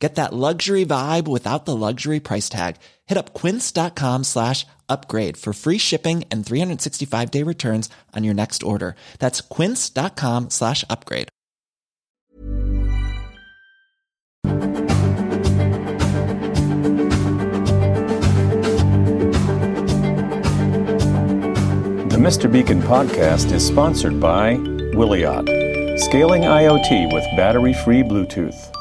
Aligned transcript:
Get 0.00 0.14
that 0.14 0.32
luxury 0.32 0.86
vibe 0.86 1.26
without 1.26 1.64
the 1.64 1.74
luxury 1.74 2.20
price 2.20 2.48
tag. 2.48 2.76
Hit 3.06 3.18
up 3.18 3.34
quince.com 3.34 4.22
slash 4.24 4.64
upgrade 4.88 5.36
for 5.36 5.52
free 5.52 5.78
shipping 5.78 6.24
and 6.30 6.46
365 6.46 7.30
day 7.30 7.42
returns 7.42 7.90
on 8.14 8.22
your 8.24 8.34
next 8.34 8.62
order. 8.62 8.94
That's 9.18 9.40
quince.com 9.40 10.50
slash 10.50 10.84
upgrade. 10.88 11.28
The 22.08 22.24
Mr. 22.24 22.50
Beacon 22.50 22.80
podcast 22.82 23.52
is 23.52 23.66
sponsored 23.66 24.20
by 24.20 24.54
Wiliot, 24.94 25.98
scaling 25.98 26.42
IoT 26.42 27.12
with 27.12 27.24
battery 27.36 27.74
free 27.84 28.02
Bluetooth. 28.02 28.77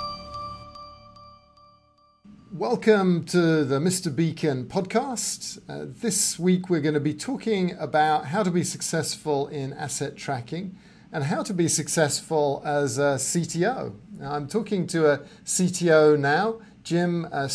Welcome 2.58 3.25
to 3.25 3.63
the 3.63 3.77
Mr. 3.77 4.13
Beacon 4.13 4.66
podcast. 4.66 5.59
Uh, 5.69 5.86
this 6.02 6.39
week 6.39 6.72
we're 6.72 6.81
going 6.81 6.95
to 6.95 7.00
be 7.00 7.13
talking 7.13 7.77
about 7.77 8.25
how 8.25 8.41
to 8.41 8.50
be 8.50 8.63
successful 8.63 9.47
in 9.50 9.73
asset 9.73 10.16
tracking 10.16 10.75
and 11.11 11.25
how 11.25 11.44
to 11.44 11.53
be 11.53 11.67
successful 11.67 12.63
as 12.66 12.97
a 12.97 13.19
CTO. 13.19 13.94
Now, 14.17 14.31
I'm 14.31 14.47
talking 14.47 14.88
to 14.88 15.08
a 15.08 15.19
CTO 15.45 16.17
now, 16.17 16.59
Jim 16.81 17.28
uh, 17.31 17.47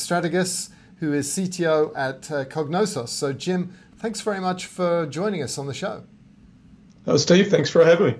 who 1.00 1.12
is 1.12 1.28
CTO 1.36 1.92
at 1.96 2.30
uh, 2.30 2.44
Cognosos. 2.44 3.08
So, 3.08 3.32
Jim, 3.32 3.76
thanks 3.96 4.20
very 4.20 4.40
much 4.40 4.66
for 4.66 5.06
joining 5.06 5.42
us 5.42 5.58
on 5.58 5.66
the 5.66 5.74
show. 5.74 6.04
Oh, 7.08 7.16
Steve, 7.16 7.48
thanks 7.48 7.70
for 7.70 7.84
having 7.84 8.06
me. 8.06 8.14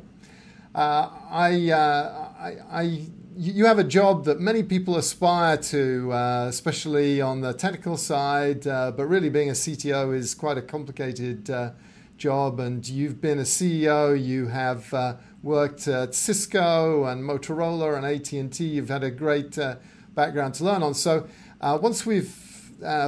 Uh, 0.74 1.10
I, 1.30 1.70
uh, 1.70 2.28
I, 2.40 2.56
I 2.72 3.06
you 3.36 3.66
have 3.66 3.78
a 3.78 3.84
job 3.84 4.24
that 4.24 4.40
many 4.40 4.62
people 4.62 4.96
aspire 4.96 5.56
to, 5.56 6.12
uh, 6.12 6.46
especially 6.48 7.20
on 7.20 7.40
the 7.40 7.52
technical 7.54 7.96
side, 7.96 8.66
uh, 8.66 8.90
but 8.90 9.06
really 9.06 9.30
being 9.30 9.48
a 9.48 9.52
CTO 9.52 10.14
is 10.14 10.34
quite 10.34 10.58
a 10.58 10.62
complicated 10.62 11.48
uh, 11.48 11.70
job. 12.18 12.60
And 12.60 12.86
you've 12.86 13.20
been 13.20 13.38
a 13.38 13.42
CEO, 13.42 14.22
you 14.22 14.48
have 14.48 14.92
uh, 14.92 15.16
worked 15.42 15.88
at 15.88 16.14
Cisco 16.14 17.04
and 17.04 17.22
Motorola 17.22 17.96
and 17.96 18.04
AT&T. 18.04 18.64
You've 18.64 18.88
had 18.88 19.04
a 19.04 19.10
great 19.10 19.56
uh, 19.58 19.76
background 20.14 20.54
to 20.54 20.64
learn 20.64 20.82
on. 20.82 20.92
So 20.94 21.26
uh, 21.60 21.78
once 21.80 22.04
we've 22.04 22.34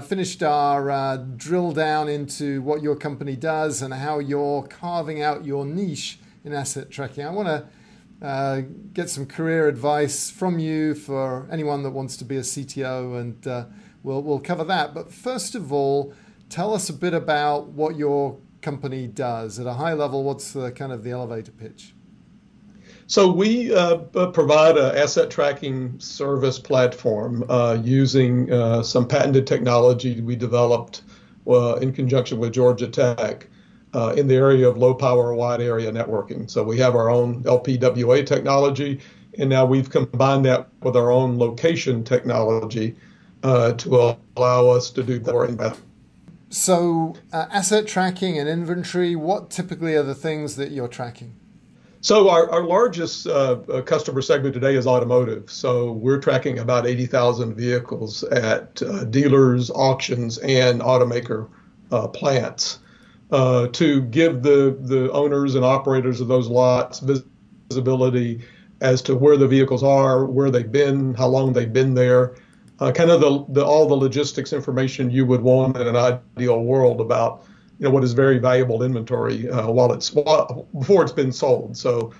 finished 0.09 0.43
our 0.43 1.19
drill 1.19 1.73
down 1.73 2.09
into 2.09 2.63
what 2.63 2.81
your 2.81 2.97
company 2.97 3.37
does 3.37 3.83
and 3.83 3.93
how 3.93 4.21
you're 4.21 4.63
carving 4.63 5.21
out 5.21 5.45
your 5.45 5.67
niche 5.67 6.21
in 6.45 6.55
asset 6.55 6.91
tracking, 6.91 7.27
I 7.27 7.31
want 7.31 7.49
to 7.49 7.67
uh, 8.23 8.63
get 8.93 9.11
some 9.11 9.27
career 9.27 9.69
advice 9.69 10.31
from 10.31 10.59
you 10.59 10.95
for 10.95 11.49
anyone 11.51 11.83
that 11.83 11.91
wants 11.91 12.17
to 12.19 12.25
be 12.25 12.37
a 12.37 12.41
CTO, 12.41 13.21
and 13.21 13.47
uh, 13.47 13.67
we'll, 14.03 14.23
we'll 14.23 14.41
cover 14.41 14.65
that. 14.65 14.95
But 14.95 15.13
first 15.13 15.55
of 15.55 15.73
all, 15.73 16.15
tell 16.49 16.73
us 16.73 16.89
a 16.89 16.93
bit 16.93 17.15
about 17.15 17.69
what 17.69 17.97
your 17.97 18.39
company 18.63 19.07
does 19.07 19.59
at 19.59 19.67
a 19.67 19.75
high 19.75 19.93
level. 19.93 20.25
What's 20.25 20.53
the 20.53 20.73
kind 20.73 20.93
of 20.93 21.05
the 21.05 21.11
elevator 21.11 21.53
pitch? 21.53 21.95
So 23.07 23.31
we 23.31 23.75
uh, 23.75 23.99
provide 24.33 24.79
an 24.79 24.97
asset 24.97 25.31
tracking 25.31 26.01
service 26.01 26.59
platform 26.59 27.45
uh, 27.51 27.79
using 27.83 28.51
uh, 28.51 28.83
some 28.83 29.07
patented 29.07 29.47
technology 29.47 30.23
we 30.23 30.37
developed 30.37 31.03
in 31.47 31.93
conjunction 31.93 32.39
with 32.39 32.55
Georgia 32.55 32.89
Tech 32.89 33.49
uh, 33.95 34.15
in 34.17 34.27
the 34.27 34.35
area 34.35 34.69
of 34.69 34.77
low 34.77 34.93
power 34.93 35.35
wide 35.35 35.61
area 35.61 35.91
networking. 35.91 36.51
So 36.51 36.63
we 36.63 36.79
have 36.79 36.95
our 36.95 37.09
own 37.09 37.43
LPWA 37.45 38.27
technology, 38.27 39.01
and 39.39 39.49
now 39.49 39.65
we've 39.65 39.89
combined 39.89 40.45
that 40.47 40.69
with 40.83 40.97
our 40.97 41.11
own 41.11 41.39
location 41.39 42.05
technology 42.05 42.97
uh, 43.43 43.73
to 43.75 44.17
allow 44.37 44.69
us 44.69 44.91
to 44.91 45.03
do 45.03 45.21
more 45.21 45.45
and 45.45 45.57
better. 45.57 45.77
So, 46.51 47.17
uh, 47.33 47.47
asset 47.51 47.87
tracking 47.87 48.39
and 48.39 48.49
inventory, 48.49 49.17
what 49.17 49.51
typically 49.51 49.97
are 49.97 50.05
the 50.05 50.15
things 50.15 50.55
that 50.57 50.71
you're 50.71 50.89
tracking? 50.89 51.35
So, 52.01 52.29
our, 52.29 52.49
our 52.49 52.63
largest 52.63 53.27
uh, 53.27 53.59
uh 53.69 53.83
customer 53.83 54.23
segment 54.23 54.55
today 54.55 54.77
is 54.77 54.87
automotive. 54.87 55.51
So, 55.51 55.93
we're 55.93 56.21
tracking 56.21 56.61
about 56.61 56.87
80,000 56.87 57.55
vehicles 57.55 58.23
at 58.25 58.81
uh, 58.83 59.05
dealers, 59.05 59.71
auctions, 59.71 60.39
and 60.39 60.81
automaker 60.81 61.49
uh, 61.91 62.07
plants 62.07 62.79
uh, 63.35 63.67
to 63.67 64.01
give 64.03 64.45
the, 64.45 64.79
the 64.83 65.11
owners 65.11 65.57
and 65.57 65.65
operators 65.65 66.21
of 66.21 66.29
those 66.29 66.47
lots 66.47 67.03
visibility 67.69 68.41
as 68.81 69.03
to 69.03 69.17
where 69.17 69.37
the 69.37 69.49
vehicles 69.49 69.83
are, 69.83 70.25
where 70.25 70.53
they've 70.53 70.71
been, 70.71 71.15
how 71.15 71.27
long 71.27 71.53
they've 71.53 71.73
been 71.73 71.95
there, 71.95 72.37
uh, 72.79 72.93
kind 72.93 73.11
of 73.11 73.21
the, 73.21 73.45
the, 73.49 73.65
all 73.65 73.89
the 73.89 73.95
logistics 73.97 74.53
information 74.53 75.11
you 75.11 75.27
would 75.27 75.41
want 75.41 75.77
in 75.77 75.89
an 75.89 75.97
ideal 75.97 76.63
world 76.63 77.01
about 77.01 77.45
you 77.81 77.85
know 77.85 77.91
what 77.91 78.05
is 78.05 78.13
very 78.13 78.39
valuable 78.39 78.85
inventory 78.85 79.51
uh, 79.51 79.69
while 79.69 79.93
it's 79.93 80.11
before 80.11 81.03
it's 81.03 81.11
been 81.11 81.33
sold. 81.33 81.77
So 81.77 82.13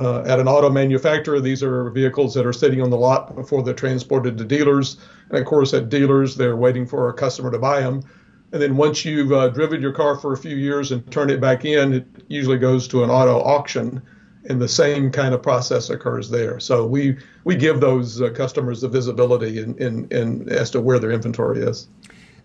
uh, 0.00 0.20
at 0.20 0.38
an 0.38 0.46
auto 0.46 0.70
manufacturer, 0.70 1.40
these 1.40 1.64
are 1.64 1.90
vehicles 1.90 2.32
that 2.34 2.46
are 2.46 2.52
sitting 2.52 2.80
on 2.80 2.90
the 2.90 2.96
lot 2.96 3.34
before 3.34 3.64
they're 3.64 3.74
transported 3.74 4.38
to 4.38 4.44
dealers, 4.44 4.98
and 5.30 5.38
of 5.38 5.46
course 5.46 5.74
at 5.74 5.88
dealers 5.88 6.36
they're 6.36 6.56
waiting 6.56 6.86
for 6.86 7.08
a 7.08 7.12
customer 7.12 7.50
to 7.50 7.58
buy 7.58 7.80
them. 7.80 8.04
And 8.52 8.60
then 8.60 8.76
once 8.76 9.04
you've 9.04 9.32
uh, 9.32 9.48
driven 9.48 9.80
your 9.80 9.92
car 9.92 10.16
for 10.16 10.32
a 10.32 10.36
few 10.36 10.56
years 10.56 10.90
and 10.90 11.08
turned 11.12 11.30
it 11.30 11.40
back 11.40 11.64
in, 11.64 11.94
it 11.94 12.06
usually 12.28 12.58
goes 12.58 12.88
to 12.88 13.04
an 13.04 13.10
auto 13.10 13.38
auction, 13.38 14.02
and 14.48 14.60
the 14.60 14.68
same 14.68 15.12
kind 15.12 15.34
of 15.34 15.42
process 15.42 15.90
occurs 15.90 16.30
there. 16.30 16.58
So 16.58 16.86
we 16.86 17.16
we 17.44 17.54
give 17.54 17.80
those 17.80 18.20
uh, 18.20 18.30
customers 18.30 18.80
the 18.80 18.88
visibility 18.88 19.60
in, 19.60 19.76
in, 19.78 20.08
in, 20.10 20.48
as 20.48 20.70
to 20.70 20.80
where 20.80 20.98
their 20.98 21.12
inventory 21.12 21.60
is. 21.60 21.88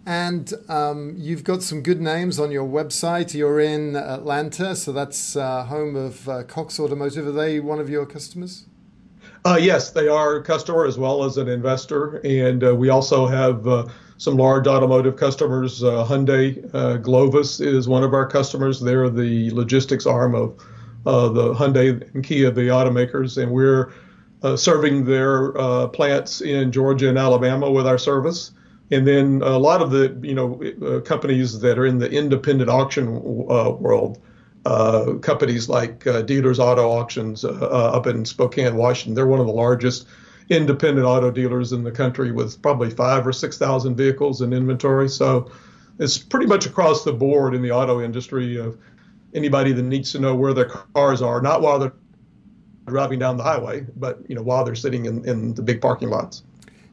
And 0.06 0.54
um, 0.70 1.16
you've 1.18 1.44
got 1.44 1.64
some 1.64 1.82
good 1.82 2.00
names 2.00 2.40
on 2.40 2.52
your 2.52 2.68
website. 2.68 3.34
You're 3.34 3.60
in 3.60 3.96
Atlanta, 3.96 4.76
so 4.76 4.92
that's 4.92 5.36
uh, 5.36 5.64
home 5.66 5.96
of 5.96 6.30
uh, 6.30 6.44
Cox 6.44 6.80
Automotive. 6.80 7.26
Are 7.26 7.32
they 7.32 7.60
one 7.60 7.80
of 7.80 7.90
your 7.90 8.06
customers? 8.06 8.66
Uh, 9.46 9.58
yes, 9.58 9.92
they 9.92 10.08
are 10.08 10.38
a 10.38 10.44
customer 10.44 10.88
as 10.88 10.98
well 10.98 11.24
as 11.24 11.38
an 11.38 11.48
investor, 11.48 12.20
and 12.26 12.64
uh, 12.64 12.76
we 12.76 12.90
also 12.90 13.28
have 13.28 13.68
uh, 13.68 13.86
some 14.18 14.36
large 14.38 14.66
automotive 14.66 15.18
customers. 15.18 15.84
Uh, 15.84 16.04
Hyundai 16.04 16.68
uh, 16.74 16.98
Glovis 16.98 17.60
is 17.60 17.88
one 17.88 18.04
of 18.04 18.16
our 18.16 18.26
customers. 18.26 18.80
They're 18.80 19.08
the 19.08 19.52
logistics 19.52 20.08
arm 20.08 20.34
of 20.34 20.60
uh, 21.06 21.30
the 21.30 21.54
Hyundai 21.54 22.12
and 22.16 22.24
Kia, 22.24 22.50
the 22.50 22.70
automakers, 22.70 23.42
and 23.42 23.52
we're 23.52 23.94
serving 24.56 25.06
their 25.06 25.52
plants 25.90 26.42
in 26.42 26.72
Georgia 26.72 27.10
and 27.10 27.18
Alabama 27.18 27.70
with 27.70 27.88
our 27.88 27.98
service. 27.98 28.52
And 28.92 29.08
then 29.08 29.42
a 29.44 29.58
lot 29.58 29.82
of 29.82 29.90
the 29.92 30.18
you 30.22 30.36
know 30.36 31.02
companies 31.02 31.60
that 31.60 31.78
are 31.78 31.86
in 31.86 32.00
the 32.00 32.10
independent 32.12 32.70
auction 32.70 33.22
world. 33.22 34.20
Uh, 34.66 35.14
companies 35.22 35.70
like 35.70 36.08
uh, 36.08 36.24
Dealers 36.24 36.60
Auto 36.60 36.90
Auctions 36.90 37.46
uh, 37.46 37.50
up 37.50 38.08
in 38.08 38.26
Spokane, 38.26 38.76
Washington, 38.76 39.14
they're 39.14 39.28
one 39.28 39.40
of 39.40 39.46
the 39.46 39.54
largest 39.54 40.08
independent 40.50 41.06
auto 41.06 41.32
dealers 41.32 41.72
in 41.72 41.84
the 41.84 41.92
country 41.92 42.32
with 42.32 42.62
probably 42.62 42.90
five 42.90 43.26
or 43.26 43.34
6,000 43.34 43.96
vehicles 43.96 44.42
in 44.42 44.54
inventory. 44.54 45.10
So 45.10 45.52
it's 46.00 46.18
pretty 46.18 46.46
much 46.46 46.66
across 46.66 47.04
the 47.04 47.14
board 47.14 47.54
in 47.54 47.62
the 47.62 47.72
auto 47.72 48.02
industry 48.02 48.58
of 48.58 48.78
anybody 49.34 49.72
that 49.72 49.84
needs 49.84 50.12
to 50.14 50.20
know 50.20 50.36
where 50.36 50.54
their 50.54 50.66
cars 50.66 51.22
are, 51.22 51.42
not 51.42 51.62
while 51.62 51.80
they're 51.80 51.94
driving 52.88 53.20
down 53.20 53.38
the 53.38 53.44
highway, 53.44 53.86
but 53.96 54.20
you 54.30 54.36
know 54.36 54.42
while 54.42 54.64
they're 54.64 54.76
sitting 54.76 55.06
in, 55.06 55.28
in 55.28 55.54
the 55.54 55.62
big 55.62 55.82
parking 55.82 56.10
lots. 56.10 56.44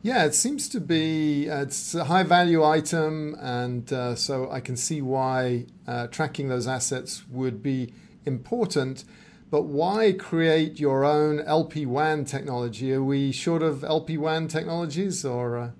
Yeah, 0.04 0.24
it 0.24 0.34
seems 0.34 0.68
to 0.70 0.80
be 0.80 1.48
uh, 1.48 1.62
it's 1.62 1.94
a 1.94 2.04
high 2.04 2.24
value 2.24 2.64
item, 2.64 3.36
and 3.38 3.90
uh, 3.92 4.16
so 4.16 4.50
I 4.50 4.58
can 4.58 4.76
see 4.76 5.00
why 5.00 5.66
uh, 5.86 6.08
tracking 6.08 6.48
those 6.48 6.66
assets 6.66 7.22
would 7.30 7.62
be 7.62 7.94
important. 8.26 9.04
but 9.48 9.62
why 9.62 10.12
create 10.12 10.80
your 10.80 11.04
own 11.04 11.38
LPWAN 11.38 12.26
technology? 12.26 12.92
Are 12.92 13.02
we 13.02 13.30
short 13.30 13.62
of 13.62 13.82
LPWAN 13.82 14.48
technologies 14.48 15.24
or? 15.24 15.58
Uh... 15.58 15.70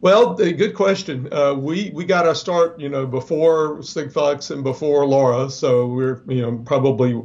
Well, 0.00 0.34
good 0.34 0.74
question. 0.74 1.28
Uh, 1.32 1.54
we 1.54 1.90
we 1.92 2.04
got 2.04 2.22
to 2.22 2.36
start, 2.36 2.78
you 2.78 2.88
know, 2.88 3.04
before 3.04 3.78
Sigfox 3.78 4.52
and 4.52 4.62
before 4.62 5.06
LoRa, 5.06 5.50
so 5.50 5.86
we're 5.86 6.22
you 6.28 6.42
know 6.42 6.62
probably 6.64 7.20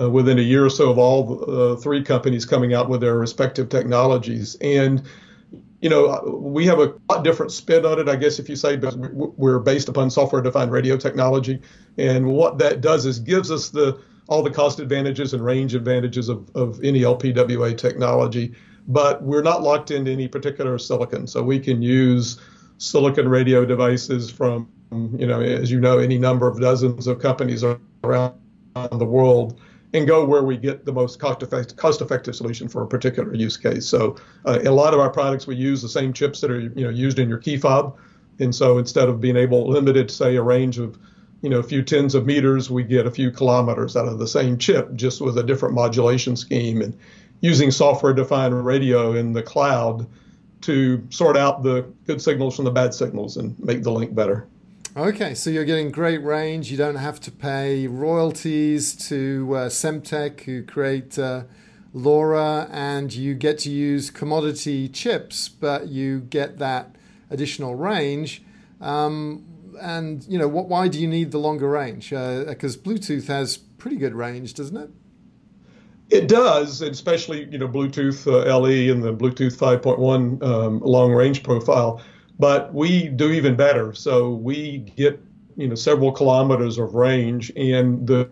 uh, 0.00 0.08
within 0.08 0.38
a 0.38 0.42
year 0.42 0.64
or 0.64 0.70
so 0.70 0.90
of 0.90 0.98
all 0.98 1.44
uh, 1.50 1.76
three 1.76 2.02
companies 2.02 2.46
coming 2.46 2.72
out 2.72 2.88
with 2.88 3.02
their 3.02 3.18
respective 3.18 3.68
technologies. 3.68 4.56
And 4.62 5.02
you 5.80 5.88
know, 5.88 6.06
uh, 6.06 6.22
we 6.30 6.66
have 6.66 6.78
a 6.78 6.92
different 7.22 7.52
spin 7.52 7.86
on 7.86 7.98
it, 7.98 8.08
I 8.08 8.16
guess, 8.16 8.38
if 8.38 8.48
you 8.48 8.56
say, 8.56 8.76
but 8.76 8.94
we're 8.96 9.58
based 9.58 9.88
upon 9.88 10.10
software-defined 10.10 10.70
radio 10.70 10.96
technology, 10.96 11.60
and 11.96 12.26
what 12.26 12.58
that 12.58 12.80
does 12.80 13.06
is 13.06 13.18
gives 13.18 13.50
us 13.50 13.70
the 13.70 13.98
all 14.28 14.42
the 14.42 14.50
cost 14.50 14.78
advantages 14.78 15.34
and 15.34 15.44
range 15.44 15.74
advantages 15.74 16.28
of, 16.28 16.48
of 16.54 16.82
any 16.84 17.00
LPWA 17.00 17.76
technology, 17.76 18.54
but 18.86 19.20
we're 19.22 19.42
not 19.42 19.62
locked 19.62 19.90
into 19.90 20.12
any 20.12 20.28
particular 20.28 20.78
silicon, 20.78 21.26
so 21.26 21.42
we 21.42 21.58
can 21.58 21.82
use 21.82 22.38
silicon 22.78 23.28
radio 23.28 23.64
devices 23.64 24.30
from, 24.30 24.68
you 25.18 25.26
know, 25.26 25.40
as 25.40 25.70
you 25.70 25.80
know, 25.80 25.98
any 25.98 26.16
number 26.16 26.46
of 26.46 26.60
dozens 26.60 27.06
of 27.06 27.18
companies 27.18 27.64
around 28.04 28.34
the 28.92 29.04
world 29.04 29.60
and 29.92 30.06
go 30.06 30.24
where 30.24 30.42
we 30.42 30.56
get 30.56 30.84
the 30.84 30.92
most 30.92 31.18
cost 31.18 31.42
effective, 31.42 31.76
cost 31.76 32.00
effective 32.00 32.36
solution 32.36 32.68
for 32.68 32.82
a 32.82 32.86
particular 32.86 33.34
use 33.34 33.56
case. 33.56 33.86
So 33.86 34.16
uh, 34.44 34.60
a 34.64 34.70
lot 34.70 34.94
of 34.94 35.00
our 35.00 35.10
products 35.10 35.46
we 35.46 35.56
use 35.56 35.82
the 35.82 35.88
same 35.88 36.12
chips 36.12 36.40
that 36.40 36.50
are 36.50 36.60
you 36.60 36.84
know 36.84 36.90
used 36.90 37.18
in 37.18 37.28
your 37.28 37.38
key 37.38 37.56
fob, 37.56 37.96
and 38.38 38.54
so 38.54 38.78
instead 38.78 39.08
of 39.08 39.20
being 39.20 39.36
able 39.36 39.68
limited 39.68 40.10
say 40.10 40.36
a 40.36 40.42
range 40.42 40.78
of 40.78 40.98
you 41.42 41.50
know 41.50 41.58
a 41.58 41.62
few 41.62 41.82
tens 41.82 42.14
of 42.14 42.26
meters, 42.26 42.70
we 42.70 42.84
get 42.84 43.06
a 43.06 43.10
few 43.10 43.30
kilometers 43.30 43.96
out 43.96 44.06
of 44.06 44.18
the 44.18 44.28
same 44.28 44.58
chip 44.58 44.94
just 44.94 45.20
with 45.20 45.38
a 45.38 45.42
different 45.42 45.74
modulation 45.74 46.36
scheme 46.36 46.82
and 46.82 46.96
using 47.40 47.70
software 47.70 48.12
defined 48.12 48.64
radio 48.64 49.14
in 49.14 49.32
the 49.32 49.42
cloud 49.42 50.06
to 50.60 51.06
sort 51.10 51.36
out 51.36 51.62
the 51.62 51.82
good 52.06 52.20
signals 52.20 52.54
from 52.54 52.66
the 52.66 52.70
bad 52.70 52.92
signals 52.92 53.38
and 53.38 53.58
make 53.60 53.82
the 53.82 53.90
link 53.90 54.14
better. 54.14 54.46
Okay, 54.96 55.34
so 55.34 55.50
you're 55.50 55.64
getting 55.64 55.92
great 55.92 56.20
range. 56.20 56.68
You 56.72 56.76
don't 56.76 56.96
have 56.96 57.20
to 57.20 57.30
pay 57.30 57.86
royalties 57.86 58.92
to 59.08 59.54
uh, 59.54 59.68
Semtech, 59.68 60.40
who 60.40 60.64
create 60.64 61.16
uh, 61.16 61.44
LoRa, 61.94 62.68
and 62.72 63.12
you 63.12 63.34
get 63.34 63.58
to 63.60 63.70
use 63.70 64.10
commodity 64.10 64.88
chips, 64.88 65.48
but 65.48 65.86
you 65.86 66.18
get 66.18 66.58
that 66.58 66.96
additional 67.30 67.76
range. 67.76 68.42
Um, 68.80 69.46
and 69.80 70.26
you 70.26 70.40
know, 70.40 70.48
what, 70.48 70.66
why 70.66 70.88
do 70.88 70.98
you 70.98 71.06
need 71.06 71.30
the 71.30 71.38
longer 71.38 71.68
range? 71.68 72.10
Because 72.10 72.76
uh, 72.76 72.80
Bluetooth 72.80 73.28
has 73.28 73.58
pretty 73.58 73.96
good 73.96 74.16
range, 74.16 74.54
doesn't 74.54 74.76
it? 74.76 74.90
It 76.10 76.26
does, 76.26 76.82
especially 76.82 77.44
you 77.44 77.58
know 77.58 77.68
Bluetooth 77.68 78.26
uh, 78.26 78.58
LE 78.58 78.90
and 78.92 79.04
the 79.04 79.14
Bluetooth 79.14 79.56
5.1 79.56 80.42
um, 80.42 80.80
long 80.80 81.12
range 81.12 81.44
profile 81.44 82.02
but 82.40 82.72
we 82.72 83.08
do 83.08 83.30
even 83.30 83.54
better. 83.54 83.92
So 83.92 84.30
we 84.30 84.78
get 84.78 85.20
you 85.56 85.68
know 85.68 85.74
several 85.74 86.10
kilometers 86.10 86.78
of 86.78 86.94
range, 86.94 87.52
and 87.54 88.06
the 88.06 88.30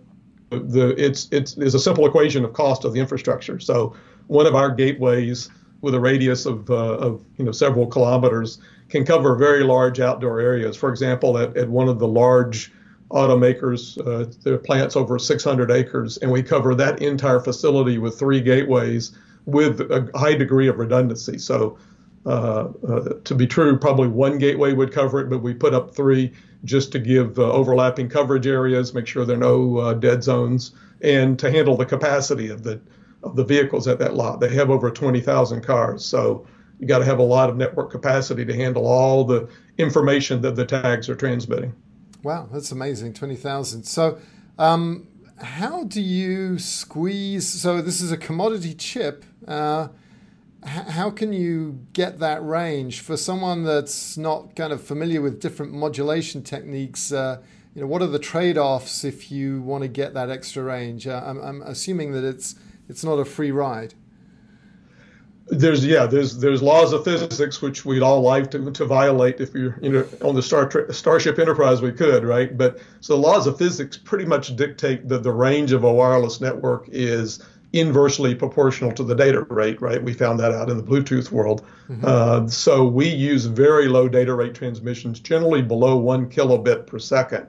the 0.51 0.95
it's 0.97 1.29
it's 1.31 1.57
is 1.59 1.75
a 1.75 1.79
simple 1.79 2.07
equation 2.07 2.45
of 2.45 2.55
cost 2.55 2.85
of 2.85 2.95
the 2.95 3.01
infrastructure. 3.01 3.61
So 3.61 3.95
one 4.27 4.47
of 4.47 4.55
our 4.55 4.71
gateways 4.71 5.51
with 5.81 5.95
a 5.95 6.01
radius 6.01 6.47
of, 6.47 6.69
uh, 6.71 6.97
of 6.97 7.23
you 7.37 7.45
know 7.45 7.53
several 7.53 7.87
kilometers 7.87 8.59
can 8.89 9.05
cover 9.05 9.37
very 9.37 9.63
large 9.63 10.01
outdoor 10.01 10.41
areas. 10.41 10.75
For 10.75 10.89
example, 10.89 11.37
at, 11.37 11.55
at 11.57 11.69
one 11.69 11.89
of 11.89 11.99
the 11.99 12.09
large 12.09 12.73
automakers, 13.11 13.99
uh, 14.07 14.33
their 14.43 14.59
plants 14.59 14.97
over 14.97 15.19
600 15.19 15.71
acres, 15.71 16.17
and 16.19 16.31
we 16.31 16.43
cover 16.43 16.75
that 16.75 17.03
entire 17.03 17.41
facility 17.41 17.99
with 17.99 18.19
three 18.19 18.41
gateways 18.41 19.13
with 19.45 19.81
a 19.81 20.11
high 20.15 20.35
degree 20.35 20.69
of 20.69 20.79
redundancy. 20.79 21.39
So 21.39 21.79
uh, 22.27 22.69
uh, 22.87 23.15
to 23.25 23.35
be 23.35 23.47
true, 23.47 23.79
probably 23.79 24.09
one 24.09 24.39
gateway 24.39 24.73
would 24.73 24.93
cover 24.93 25.21
it, 25.21 25.31
but 25.31 25.39
we 25.39 25.55
put 25.55 25.75
up 25.75 25.95
three 25.95 26.33
just 26.65 26.93
to 26.93 26.99
give 26.99 27.39
uh, 27.39 27.51
overlapping 27.53 28.09
coverage 28.09 28.47
areas, 28.47 28.93
make 28.93 29.07
sure 29.07 29.25
there 29.25 29.37
are 29.37 29.41
no 29.41 29.95
dead 29.95 30.23
zones, 30.23 30.73
and 31.01 31.39
to 31.39 31.51
handle 31.51 31.77
the 31.77 31.87
capacity 31.87 32.49
of 32.49 32.63
the 32.63 32.81
of 33.23 33.35
the 33.35 33.45
vehicles 33.45 33.89
at 33.89 33.99
that 33.99 34.15
lot. 34.15 34.41
They 34.41 34.49
have 34.55 34.71
over 34.71 34.91
20,000 34.91 35.63
cars, 35.63 36.05
so 36.05 36.47
you 36.79 36.87
got 36.87 36.99
to 36.99 37.05
have 37.05 37.19
a 37.19 37.25
lot 37.25 37.51
of 37.51 37.57
network 37.57 37.91
capacity 37.91 38.45
to 38.45 38.55
handle 38.55 38.87
all 38.87 39.25
the 39.25 39.49
information 39.77 40.41
that 40.43 40.55
the 40.55 40.65
tags 40.65 41.09
are 41.09 41.17
transmitting. 41.17 41.75
Wow, 42.23 42.49
that's 42.53 42.71
amazing, 42.73 43.15
20,000. 43.15 43.85
So, 43.85 44.19
um, 44.59 45.09
how 45.39 45.85
do 45.85 46.01
you 46.01 46.59
squeeze? 46.59 47.49
So, 47.49 47.81
this 47.81 48.01
is 48.01 48.13
a 48.13 48.17
commodity 48.17 48.75
chip. 48.75 49.25
How 50.65 51.11
can 51.11 51.33
you 51.33 51.87
get 51.93 52.19
that 52.19 52.45
range 52.45 53.01
for 53.01 53.17
someone 53.17 53.63
that's 53.63 54.17
not 54.17 54.57
kind 54.57 54.73
of 54.73 54.83
familiar 54.83 55.21
with 55.21 55.41
different 55.41 55.73
modulation 55.73 56.43
techniques? 56.43 57.13
Uh, 57.13 57.41
you 57.75 57.83
know, 57.83 57.87
what 57.87 58.03
are 58.03 58.09
the 58.09 58.19
trade-offs 58.19 59.05
if 59.05 59.31
you 59.31 59.63
want 59.63 59.83
to 59.83 59.89
get 59.89 60.15
that 60.15 60.31
extra 60.31 60.65
range? 60.65 61.07
Uh, 61.07 61.23
I'm, 61.25 61.39
I'm, 61.41 61.63
assuming 61.63 62.11
that 62.13 62.25
it's 62.25 62.57
it's 62.89 63.05
not 63.05 63.21
a 63.21 63.25
free 63.25 63.53
ride. 63.53 63.95
There's 65.47 65.87
yeah, 65.87 66.07
there's 66.07 66.39
there's 66.39 66.61
laws 66.61 66.93
of 66.93 67.05
physics 67.05 67.63
which 67.63 67.85
we'd 67.85 68.03
all 68.03 68.21
like 68.21 68.51
to, 68.51 68.71
to 68.73 68.85
violate 68.85 69.41
if 69.41 69.55
you're 69.55 69.79
you 69.81 69.91
know 69.91 70.09
on 70.23 70.35
the 70.35 70.43
Star 70.43 70.69
Starship 70.91 71.39
Enterprise 71.39 71.81
we 71.81 71.93
could 71.93 72.25
right, 72.25 72.59
but 72.59 72.81
so 73.01 73.15
the 73.15 73.21
laws 73.21 73.47
of 73.47 73.57
physics 73.57 73.97
pretty 73.97 74.25
much 74.25 74.57
dictate 74.57 75.09
that 75.09 75.23
the 75.23 75.33
range 75.33 75.71
of 75.71 75.85
a 75.85 75.93
wireless 75.93 76.41
network 76.41 76.89
is 76.91 77.41
inversely 77.73 78.35
proportional 78.35 78.93
to 78.93 79.05
the 79.05 79.15
data 79.15 79.43
rate, 79.43 79.81
right? 79.81 80.03
We 80.03 80.15
found 80.15 80.41
that 80.41 80.53
out 80.53 80.71
in 80.71 80.77
the 80.77 80.83
Bluetooth 80.83 81.31
world. 81.31 81.67
Mm-hmm. 81.89 82.05
Uh, 82.05 82.49
so 82.49 82.87
we 82.87 83.09
use 83.09 83.45
very 83.45 83.89
low 83.89 84.09
data 84.09 84.35
rate 84.35 84.55
transmissions, 84.55 85.21
generally 85.21 85.63
below 85.63 85.97
one 85.97 86.31
kilobit 86.31 86.87
per 86.87 86.99
second. 86.99 87.47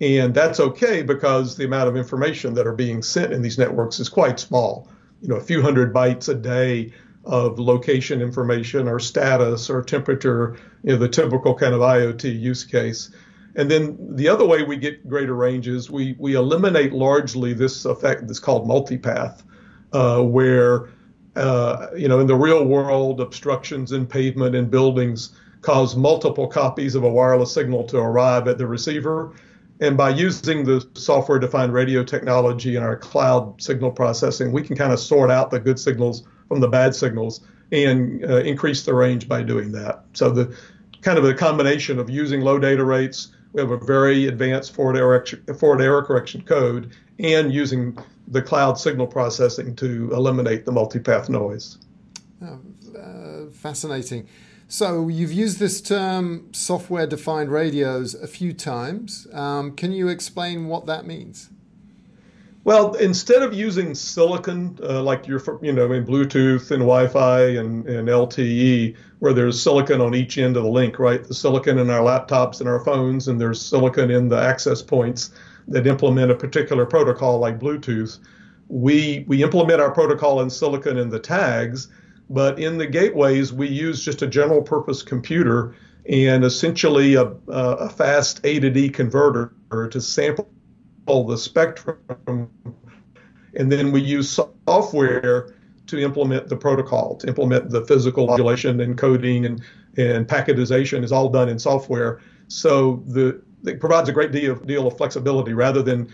And 0.00 0.34
that's 0.34 0.60
okay 0.60 1.02
because 1.02 1.56
the 1.56 1.66
amount 1.66 1.88
of 1.88 1.96
information 1.96 2.54
that 2.54 2.66
are 2.66 2.74
being 2.74 3.02
sent 3.02 3.34
in 3.34 3.42
these 3.42 3.58
networks 3.58 4.00
is 4.00 4.08
quite 4.08 4.40
small. 4.40 4.88
You 5.20 5.28
know, 5.28 5.36
a 5.36 5.42
few 5.42 5.60
hundred 5.60 5.92
bytes 5.92 6.30
a 6.30 6.34
day 6.34 6.92
of 7.26 7.58
location 7.58 8.22
information 8.22 8.88
or 8.88 8.98
status 8.98 9.68
or 9.68 9.82
temperature, 9.82 10.56
you 10.82 10.92
know, 10.92 10.96
the 10.96 11.08
typical 11.08 11.54
kind 11.54 11.74
of 11.74 11.80
IoT 11.80 12.40
use 12.40 12.64
case. 12.64 13.10
And 13.56 13.70
then 13.70 13.98
the 14.16 14.28
other 14.28 14.46
way 14.46 14.62
we 14.62 14.78
get 14.78 15.06
greater 15.06 15.34
ranges, 15.34 15.90
we, 15.90 16.16
we 16.18 16.34
eliminate 16.34 16.94
largely 16.94 17.52
this 17.52 17.84
effect 17.84 18.26
that's 18.26 18.38
called 18.38 18.66
multipath 18.66 19.42
uh, 19.92 20.22
where 20.22 20.90
uh, 21.36 21.88
you 21.96 22.08
know 22.08 22.20
in 22.20 22.26
the 22.26 22.34
real 22.34 22.64
world 22.64 23.20
obstructions 23.20 23.92
in 23.92 24.06
pavement 24.06 24.54
and 24.54 24.70
buildings 24.70 25.36
cause 25.62 25.94
multiple 25.96 26.46
copies 26.46 26.94
of 26.94 27.04
a 27.04 27.08
wireless 27.08 27.52
signal 27.52 27.84
to 27.84 27.98
arrive 27.98 28.48
at 28.48 28.58
the 28.58 28.66
receiver. 28.66 29.32
And 29.80 29.96
by 29.96 30.10
using 30.10 30.64
the 30.64 30.86
software 30.94 31.38
defined 31.38 31.72
radio 31.72 32.04
technology 32.04 32.76
and 32.76 32.84
our 32.84 32.96
cloud 32.96 33.60
signal 33.62 33.90
processing, 33.90 34.52
we 34.52 34.62
can 34.62 34.76
kind 34.76 34.92
of 34.92 35.00
sort 35.00 35.30
out 35.30 35.50
the 35.50 35.58
good 35.58 35.78
signals 35.78 36.24
from 36.48 36.60
the 36.60 36.68
bad 36.68 36.94
signals 36.94 37.40
and 37.72 38.24
uh, 38.24 38.38
increase 38.38 38.82
the 38.82 38.94
range 38.94 39.28
by 39.28 39.42
doing 39.42 39.72
that. 39.72 40.04
So 40.12 40.30
the 40.30 40.54
kind 41.00 41.18
of 41.18 41.24
a 41.24 41.32
combination 41.32 41.98
of 41.98 42.10
using 42.10 42.40
low 42.42 42.58
data 42.58 42.84
rates, 42.84 43.28
we 43.52 43.60
have 43.62 43.70
a 43.70 43.78
very 43.78 44.26
advanced 44.26 44.74
forward 44.74 44.96
error, 44.96 45.24
forward 45.58 45.80
error 45.80 46.02
correction 46.02 46.42
code, 46.42 46.90
and 47.24 47.52
using 47.52 47.98
the 48.28 48.42
cloud 48.42 48.78
signal 48.78 49.06
processing 49.06 49.74
to 49.76 50.10
eliminate 50.12 50.64
the 50.64 50.72
multipath 50.72 51.28
noise. 51.28 51.78
Oh, 52.42 52.60
uh, 52.96 53.50
fascinating. 53.50 54.28
So 54.68 55.08
you've 55.08 55.32
used 55.32 55.58
this 55.58 55.80
term 55.80 56.48
software-defined 56.52 57.50
radios 57.50 58.14
a 58.14 58.28
few 58.28 58.52
times. 58.52 59.26
Um, 59.32 59.74
can 59.74 59.92
you 59.92 60.08
explain 60.08 60.68
what 60.68 60.86
that 60.86 61.04
means? 61.04 61.50
Well, 62.62 62.94
instead 62.94 63.42
of 63.42 63.54
using 63.54 63.94
silicon 63.94 64.78
uh, 64.82 65.02
like 65.02 65.26
you're, 65.26 65.42
you 65.62 65.72
know, 65.72 65.90
in 65.92 66.06
Bluetooth 66.06 66.70
and 66.70 66.80
Wi-Fi 66.80 67.40
and, 67.56 67.86
and 67.86 68.06
LTE, 68.06 68.96
where 69.18 69.32
there's 69.32 69.60
silicon 69.60 70.00
on 70.00 70.14
each 70.14 70.38
end 70.38 70.56
of 70.56 70.62
the 70.62 70.68
link, 70.68 70.98
right? 70.98 71.24
The 71.24 71.34
silicon 71.34 71.78
in 71.78 71.90
our 71.90 72.00
laptops 72.00 72.60
and 72.60 72.68
our 72.68 72.84
phones, 72.84 73.28
and 73.28 73.40
there's 73.40 73.60
silicon 73.60 74.10
in 74.10 74.28
the 74.28 74.38
access 74.38 74.82
points 74.82 75.30
that 75.70 75.86
implement 75.86 76.30
a 76.30 76.34
particular 76.34 76.84
protocol 76.84 77.38
like 77.38 77.58
Bluetooth. 77.58 78.18
We 78.68 79.24
we 79.26 79.42
implement 79.42 79.80
our 79.80 79.90
protocol 79.90 80.40
in 80.42 80.50
silicon 80.50 80.98
in 80.98 81.08
the 81.08 81.18
tags, 81.18 81.88
but 82.28 82.58
in 82.58 82.78
the 82.78 82.86
gateways 82.86 83.52
we 83.52 83.68
use 83.68 84.04
just 84.04 84.22
a 84.22 84.26
general 84.26 84.62
purpose 84.62 85.02
computer 85.02 85.74
and 86.08 86.44
essentially 86.44 87.14
a, 87.14 87.32
a 87.48 87.88
fast 87.88 88.40
A 88.44 88.60
to 88.60 88.70
D 88.70 88.88
converter 88.88 89.52
to 89.90 90.00
sample 90.00 90.46
the 91.06 91.36
spectrum, 91.36 92.50
and 93.54 93.70
then 93.70 93.90
we 93.92 94.00
use 94.00 94.40
software 94.66 95.54
to 95.86 95.98
implement 95.98 96.48
the 96.48 96.56
protocol, 96.56 97.16
to 97.16 97.26
implement 97.26 97.70
the 97.70 97.84
physical 97.84 98.26
modulation 98.28 98.80
and 98.80 98.96
coding 98.96 99.44
and, 99.44 99.60
and 99.96 100.28
packetization 100.28 101.02
is 101.02 101.10
all 101.10 101.28
done 101.28 101.48
in 101.48 101.58
software. 101.58 102.20
So 102.46 103.02
the 103.06 103.42
it 103.64 103.80
provides 103.80 104.08
a 104.08 104.12
great 104.12 104.32
deal, 104.32 104.54
deal 104.54 104.86
of 104.86 104.96
flexibility 104.96 105.52
rather 105.52 105.82
than 105.82 106.12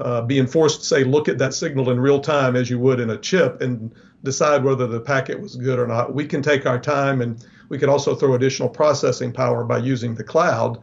uh, 0.00 0.22
being 0.22 0.46
forced 0.46 0.80
to 0.80 0.86
say, 0.86 1.04
look 1.04 1.28
at 1.28 1.38
that 1.38 1.54
signal 1.54 1.90
in 1.90 1.98
real 1.98 2.20
time 2.20 2.56
as 2.56 2.70
you 2.70 2.78
would 2.78 3.00
in 3.00 3.10
a 3.10 3.18
chip 3.18 3.60
and 3.60 3.92
decide 4.22 4.64
whether 4.64 4.86
the 4.86 5.00
packet 5.00 5.40
was 5.40 5.56
good 5.56 5.78
or 5.78 5.86
not. 5.86 6.14
We 6.14 6.24
can 6.26 6.42
take 6.42 6.66
our 6.66 6.78
time 6.78 7.20
and 7.20 7.44
we 7.68 7.78
can 7.78 7.88
also 7.88 8.14
throw 8.14 8.34
additional 8.34 8.68
processing 8.68 9.32
power 9.32 9.64
by 9.64 9.78
using 9.78 10.14
the 10.14 10.24
cloud 10.24 10.78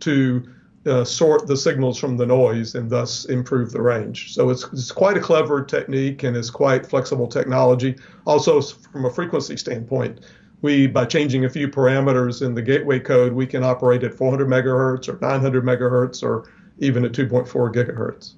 to 0.00 0.46
uh, 0.86 1.04
sort 1.04 1.46
the 1.46 1.56
signals 1.56 1.98
from 1.98 2.16
the 2.16 2.26
noise 2.26 2.74
and 2.74 2.88
thus 2.88 3.24
improve 3.26 3.72
the 3.72 3.80
range. 3.80 4.32
So 4.32 4.50
it's, 4.50 4.64
it's 4.72 4.92
quite 4.92 5.16
a 5.16 5.20
clever 5.20 5.62
technique 5.62 6.22
and 6.22 6.36
it's 6.36 6.50
quite 6.50 6.86
flexible 6.86 7.26
technology. 7.26 7.96
Also, 8.26 8.60
from 8.60 9.04
a 9.04 9.10
frequency 9.10 9.56
standpoint, 9.56 10.20
we 10.62 10.86
by 10.86 11.04
changing 11.04 11.44
a 11.44 11.50
few 11.50 11.68
parameters 11.68 12.44
in 12.44 12.54
the 12.54 12.62
gateway 12.62 12.98
code, 12.98 13.32
we 13.32 13.46
can 13.46 13.62
operate 13.62 14.02
at 14.02 14.14
400 14.14 14.48
megahertz 14.48 15.08
or 15.08 15.18
900 15.20 15.64
megahertz 15.64 16.22
or 16.22 16.50
even 16.78 17.04
at 17.04 17.12
2.4 17.12 17.46
gigahertz. 17.72 18.34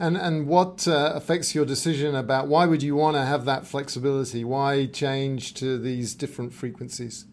And 0.00 0.16
and 0.16 0.46
what 0.46 0.86
uh, 0.86 1.12
affects 1.14 1.54
your 1.54 1.64
decision 1.64 2.14
about 2.14 2.46
why 2.46 2.66
would 2.66 2.82
you 2.82 2.94
want 2.94 3.16
to 3.16 3.24
have 3.24 3.44
that 3.46 3.66
flexibility? 3.66 4.44
Why 4.44 4.86
change 4.86 5.54
to 5.54 5.76
these 5.76 6.14
different 6.14 6.52
frequencies? 6.52 7.26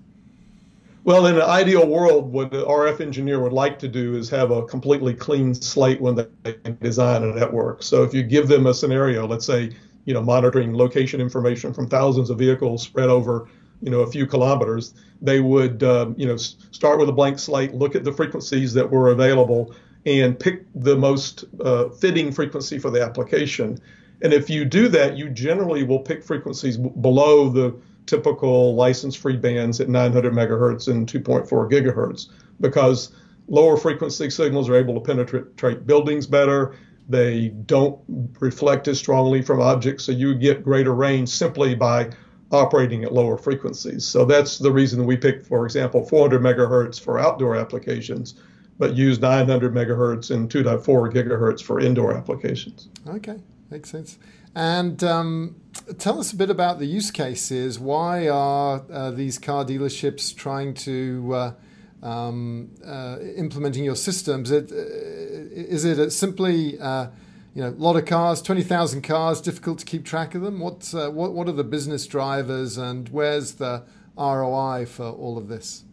Well, 1.03 1.27
in 1.27 1.35
an 1.35 1.43
ideal 1.43 1.87
world, 1.87 2.31
what 2.33 2.49
the 2.49 2.65
RF 2.65 2.99
engineer 2.99 3.39
would 3.39 3.53
like 3.53 3.77
to 3.77 3.87
do 3.87 4.15
is 4.15 4.27
have 4.31 4.49
a 4.49 4.65
completely 4.65 5.13
clean 5.13 5.53
slate 5.53 6.01
when 6.01 6.15
they 6.15 6.55
design 6.81 7.21
a 7.21 7.27
network. 7.27 7.83
So 7.83 8.01
if 8.01 8.11
you 8.11 8.23
give 8.23 8.47
them 8.47 8.65
a 8.65 8.73
scenario, 8.73 9.27
let's 9.27 9.45
say, 9.45 9.69
you 10.05 10.15
know, 10.15 10.23
monitoring 10.23 10.75
location 10.75 11.21
information 11.21 11.75
from 11.75 11.87
thousands 11.87 12.31
of 12.31 12.39
vehicles 12.39 12.81
spread 12.81 13.09
over, 13.09 13.47
you 13.85 13.91
know, 13.91 14.01
a 14.01 14.11
few 14.11 14.25
kilometers, 14.25 14.95
they 15.21 15.39
would, 15.39 15.83
um, 15.83 16.15
you 16.17 16.25
know, 16.25 16.35
start 16.35 16.99
with 16.99 17.07
a 17.07 17.11
blank 17.11 17.37
slate, 17.37 17.73
look 17.75 17.95
at 17.95 18.03
the 18.03 18.11
frequencies 18.11 18.73
that 18.73 18.89
were 18.89 19.11
available, 19.11 19.75
and 20.07 20.39
pick 20.39 20.65
the 20.73 20.95
most 20.95 21.45
uh, 21.63 21.89
fitting 21.89 22.31
frequency 22.31 22.79
for 22.79 22.89
the 22.89 23.01
application. 23.01 23.79
And 24.23 24.33
if 24.33 24.49
you 24.49 24.65
do 24.65 24.87
that, 24.89 25.17
you 25.17 25.29
generally 25.29 25.83
will 25.83 25.99
pick 25.99 26.23
frequencies 26.23 26.77
b- 26.77 26.89
below 27.01 27.49
the 27.49 27.75
typical 28.07 28.73
license-free 28.73 29.37
bands 29.37 29.79
at 29.79 29.87
900 29.87 30.33
megahertz 30.33 30.87
and 30.87 31.07
2.4 31.07 31.47
gigahertz 31.69 32.29
because 32.59 33.11
lower 33.47 33.77
frequency 33.77 34.31
signals 34.31 34.67
are 34.67 34.75
able 34.75 34.95
to 34.95 34.99
penetrate 34.99 35.85
buildings 35.85 36.25
better. 36.25 36.75
They 37.07 37.49
don't 37.49 37.99
reflect 38.39 38.87
as 38.87 38.97
strongly 38.97 39.43
from 39.43 39.61
objects, 39.61 40.05
so 40.05 40.11
you 40.11 40.33
get 40.33 40.63
greater 40.63 40.95
range 40.95 41.29
simply 41.29 41.75
by 41.75 42.09
operating 42.55 43.03
at 43.03 43.13
lower 43.13 43.37
frequencies. 43.37 44.05
So 44.05 44.25
that's 44.25 44.57
the 44.57 44.71
reason 44.71 45.05
we 45.05 45.17
picked, 45.17 45.45
for 45.45 45.65
example, 45.65 46.05
400 46.05 46.41
megahertz 46.41 46.99
for 46.99 47.19
outdoor 47.19 47.55
applications 47.55 48.35
but 48.77 48.95
use 48.95 49.19
900 49.19 49.73
megahertz 49.73 50.31
and 50.31 50.49
2.4 50.49 51.11
gigahertz 51.13 51.63
for 51.63 51.79
indoor 51.79 52.13
applications. 52.13 52.89
Okay, 53.07 53.37
makes 53.69 53.89
sense. 53.89 54.17
And 54.53 55.03
um, 55.03 55.55
tell 55.97 56.19
us 56.19 56.31
a 56.31 56.35
bit 56.35 56.49
about 56.49 56.79
the 56.79 56.85
use 56.85 57.11
cases. 57.11 57.79
Why 57.79 58.27
are 58.27 58.83
uh, 58.91 59.11
these 59.11 59.37
car 59.37 59.65
dealerships 59.65 60.35
trying 60.35 60.73
to 60.75 61.33
uh, 61.33 62.05
um, 62.05 62.71
uh, 62.85 63.17
implementing 63.35 63.83
your 63.83 63.95
systems? 63.95 64.51
It, 64.51 64.71
uh, 64.71 64.75
is 64.75 65.85
it 65.85 66.11
simply 66.11 66.79
uh, 66.79 67.07
you 67.55 67.61
know 67.61 67.69
a 67.69 67.81
lot 67.81 67.95
of 67.95 68.05
cars, 68.05 68.41
twenty 68.41 68.61
thousand 68.61 69.01
cars, 69.01 69.41
difficult 69.41 69.79
to 69.79 69.85
keep 69.85 70.05
track 70.05 70.35
of 70.35 70.43
them? 70.43 70.59
What's 70.59 70.93
uh, 70.93 71.09
what 71.09 71.33
what 71.33 71.47
are 71.47 71.53
the 71.53 71.63
business 71.63 72.05
drivers, 72.05 72.77
and 72.77 73.09
where's 73.09 73.53
the 73.53 73.83
ROI 74.17 74.85
for 74.85 75.05
all 75.05 75.37
of 75.37 75.47
this? 75.47 75.85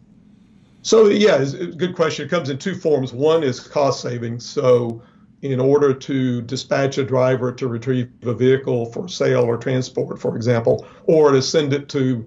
So 0.83 1.07
yeah, 1.07 1.37
it's 1.37 1.53
a 1.53 1.67
good 1.67 1.95
question. 1.95 2.25
It 2.25 2.29
comes 2.29 2.49
in 2.49 2.57
two 2.57 2.75
forms. 2.75 3.13
One 3.13 3.41
is 3.41 3.59
cost 3.61 4.01
savings. 4.01 4.45
So 4.45 5.01
in 5.41 5.59
order 5.59 5.93
to 5.93 6.41
dispatch 6.41 6.97
a 6.97 7.03
driver 7.03 7.51
to 7.53 7.67
retrieve 7.67 8.09
a 8.23 8.33
vehicle 8.33 8.87
for 8.87 9.07
sale 9.07 9.43
or 9.43 9.57
transport, 9.57 10.19
for 10.19 10.35
example, 10.35 10.85
or 11.05 11.31
to 11.31 11.41
send 11.41 11.73
it 11.73 11.87
to 11.89 12.25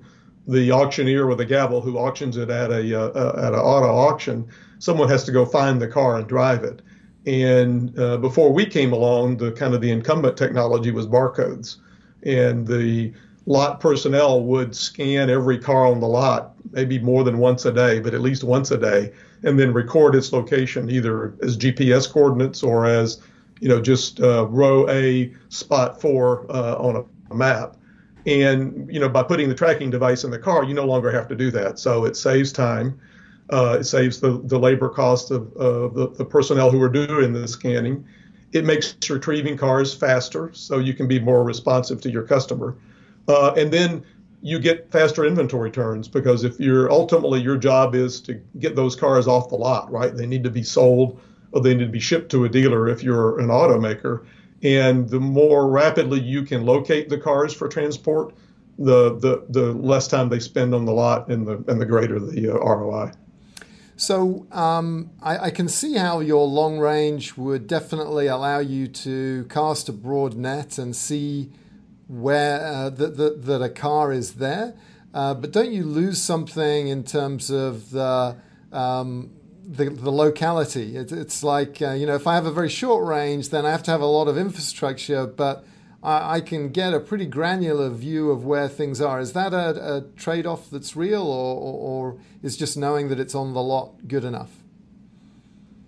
the 0.48 0.70
auctioneer 0.70 1.26
with 1.26 1.40
a 1.40 1.44
gavel 1.44 1.80
who 1.80 1.98
auctions 1.98 2.36
it 2.36 2.48
at 2.48 2.70
a 2.70 2.98
uh, 2.98 3.46
at 3.46 3.52
an 3.52 3.58
auto 3.58 3.88
auction, 3.88 4.48
someone 4.78 5.08
has 5.08 5.24
to 5.24 5.32
go 5.32 5.44
find 5.44 5.80
the 5.80 5.88
car 5.88 6.16
and 6.16 6.26
drive 6.26 6.64
it. 6.64 6.80
And 7.26 7.98
uh, 7.98 8.18
before 8.18 8.52
we 8.52 8.64
came 8.64 8.92
along, 8.92 9.38
the 9.38 9.50
kind 9.52 9.74
of 9.74 9.80
the 9.80 9.90
incumbent 9.90 10.36
technology 10.36 10.92
was 10.92 11.06
barcodes, 11.06 11.76
and 12.22 12.66
the 12.66 13.12
lot 13.46 13.80
personnel 13.80 14.42
would 14.42 14.74
scan 14.76 15.28
every 15.28 15.58
car 15.58 15.86
on 15.86 16.00
the 16.00 16.06
lot, 16.06 16.54
maybe 16.70 16.98
more 17.00 17.24
than 17.24 17.38
once 17.38 17.64
a 17.64 17.72
day, 17.72 17.98
but 17.98 18.14
at 18.14 18.20
least 18.20 18.44
once 18.44 18.70
a 18.70 18.78
day, 18.78 19.12
and 19.42 19.58
then 19.58 19.72
record 19.72 20.14
its 20.14 20.32
location 20.32 20.88
either 20.88 21.34
as 21.42 21.56
GPS 21.56 22.10
coordinates 22.10 22.62
or 22.62 22.86
as, 22.86 23.20
you 23.60 23.68
know, 23.68 23.80
just 23.80 24.20
uh, 24.20 24.46
row 24.46 24.88
A, 24.88 25.32
spot 25.48 26.00
four 26.00 26.46
uh, 26.50 26.76
on 26.76 27.04
a 27.30 27.34
map. 27.34 27.76
And 28.24 28.88
you 28.92 28.98
know, 28.98 29.08
by 29.08 29.22
putting 29.22 29.48
the 29.48 29.54
tracking 29.54 29.90
device 29.90 30.24
in 30.24 30.30
the 30.30 30.38
car, 30.38 30.64
you 30.64 30.74
no 30.74 30.84
longer 30.84 31.10
have 31.12 31.28
to 31.28 31.36
do 31.36 31.50
that. 31.52 31.78
So 31.78 32.04
it 32.04 32.16
saves 32.16 32.52
time. 32.52 33.00
Uh, 33.50 33.78
it 33.80 33.84
saves 33.84 34.20
the, 34.20 34.40
the 34.44 34.58
labor 34.58 34.88
cost 34.88 35.30
of 35.30 35.52
the, 35.54 36.12
the 36.16 36.24
personnel 36.24 36.70
who 36.70 36.82
are 36.82 36.88
doing 36.88 37.32
the 37.32 37.46
scanning. 37.46 38.04
It 38.52 38.64
makes 38.64 38.96
retrieving 39.08 39.56
cars 39.56 39.94
faster, 39.94 40.50
so 40.52 40.78
you 40.78 40.94
can 40.94 41.06
be 41.06 41.20
more 41.20 41.44
responsive 41.44 42.00
to 42.02 42.10
your 42.10 42.22
customer. 42.22 42.76
Uh, 43.28 43.52
and 43.56 43.70
then 43.72 44.04
you 44.42 44.58
get 44.58 44.90
faster 44.92 45.24
inventory 45.24 45.70
turns 45.70 46.08
because 46.08 46.44
if 46.44 46.60
you're 46.60 46.90
ultimately 46.90 47.40
your 47.40 47.56
job 47.56 47.94
is 47.94 48.20
to 48.20 48.34
get 48.58 48.76
those 48.76 48.94
cars 48.94 49.26
off 49.26 49.48
the 49.48 49.56
lot, 49.56 49.90
right? 49.90 50.16
They 50.16 50.26
need 50.26 50.44
to 50.44 50.50
be 50.50 50.62
sold 50.62 51.20
or 51.52 51.60
they 51.60 51.74
need 51.74 51.86
to 51.86 51.90
be 51.90 52.00
shipped 52.00 52.30
to 52.32 52.44
a 52.44 52.48
dealer 52.48 52.88
if 52.88 53.02
you're 53.02 53.40
an 53.40 53.48
automaker. 53.48 54.24
And 54.62 55.08
the 55.08 55.20
more 55.20 55.68
rapidly 55.68 56.20
you 56.20 56.42
can 56.42 56.64
locate 56.64 57.08
the 57.08 57.18
cars 57.18 57.52
for 57.52 57.68
transport, 57.68 58.34
the 58.78 59.18
the, 59.18 59.44
the 59.48 59.72
less 59.72 60.06
time 60.06 60.28
they 60.28 60.40
spend 60.40 60.74
on 60.74 60.84
the 60.84 60.92
lot 60.92 61.28
and 61.28 61.46
the 61.46 61.64
and 61.66 61.80
the 61.80 61.86
greater 61.86 62.20
the 62.20 62.50
uh, 62.50 62.58
ROI. 62.58 63.12
So 63.96 64.46
um, 64.52 65.10
I, 65.22 65.46
I, 65.46 65.50
can 65.50 65.68
see 65.68 65.94
how 65.94 66.20
your 66.20 66.46
long 66.46 66.78
range 66.78 67.38
would 67.38 67.66
definitely 67.66 68.26
allow 68.26 68.58
you 68.58 68.88
to 68.88 69.44
cast 69.48 69.88
a 69.88 69.92
broad 69.92 70.34
net 70.34 70.76
and 70.76 70.94
see 70.94 71.50
where 72.06 72.60
uh, 72.60 72.90
that, 72.90 73.16
that, 73.16 73.46
that 73.46 73.62
a 73.62 73.70
car 73.70 74.12
is 74.12 74.34
there. 74.34 74.74
Uh, 75.14 75.32
but 75.32 75.50
don't 75.50 75.72
you 75.72 75.84
lose 75.84 76.20
something 76.20 76.88
in 76.88 77.04
terms 77.04 77.50
of 77.50 77.90
the 77.90 78.36
um, 78.70 79.30
the, 79.66 79.88
the, 79.88 80.12
locality? 80.12 80.94
It, 80.94 81.10
it's 81.10 81.42
like 81.42 81.80
uh, 81.80 81.92
you 81.92 82.04
know, 82.04 82.16
if 82.16 82.26
I 82.26 82.34
have 82.34 82.44
a 82.44 82.52
very 82.52 82.68
short 82.68 83.02
range, 83.06 83.48
then 83.48 83.64
I 83.64 83.70
have 83.70 83.82
to 83.84 83.90
have 83.90 84.02
a 84.02 84.06
lot 84.06 84.28
of 84.28 84.36
infrastructure, 84.36 85.26
but 85.26 85.64
I, 86.06 86.36
I 86.36 86.40
can 86.40 86.70
get 86.70 86.94
a 86.94 87.00
pretty 87.00 87.26
granular 87.26 87.90
view 87.90 88.30
of 88.30 88.44
where 88.44 88.68
things 88.68 89.00
are. 89.00 89.18
Is 89.18 89.32
that 89.32 89.52
a, 89.52 89.96
a 89.96 90.00
trade-off 90.16 90.70
that's 90.70 90.94
real, 90.94 91.22
or, 91.26 91.56
or, 91.56 91.74
or 92.14 92.20
is 92.44 92.56
just 92.56 92.76
knowing 92.76 93.08
that 93.08 93.18
it's 93.18 93.34
on 93.34 93.52
the 93.54 93.62
lot 93.62 94.06
good 94.06 94.24
enough? 94.24 94.50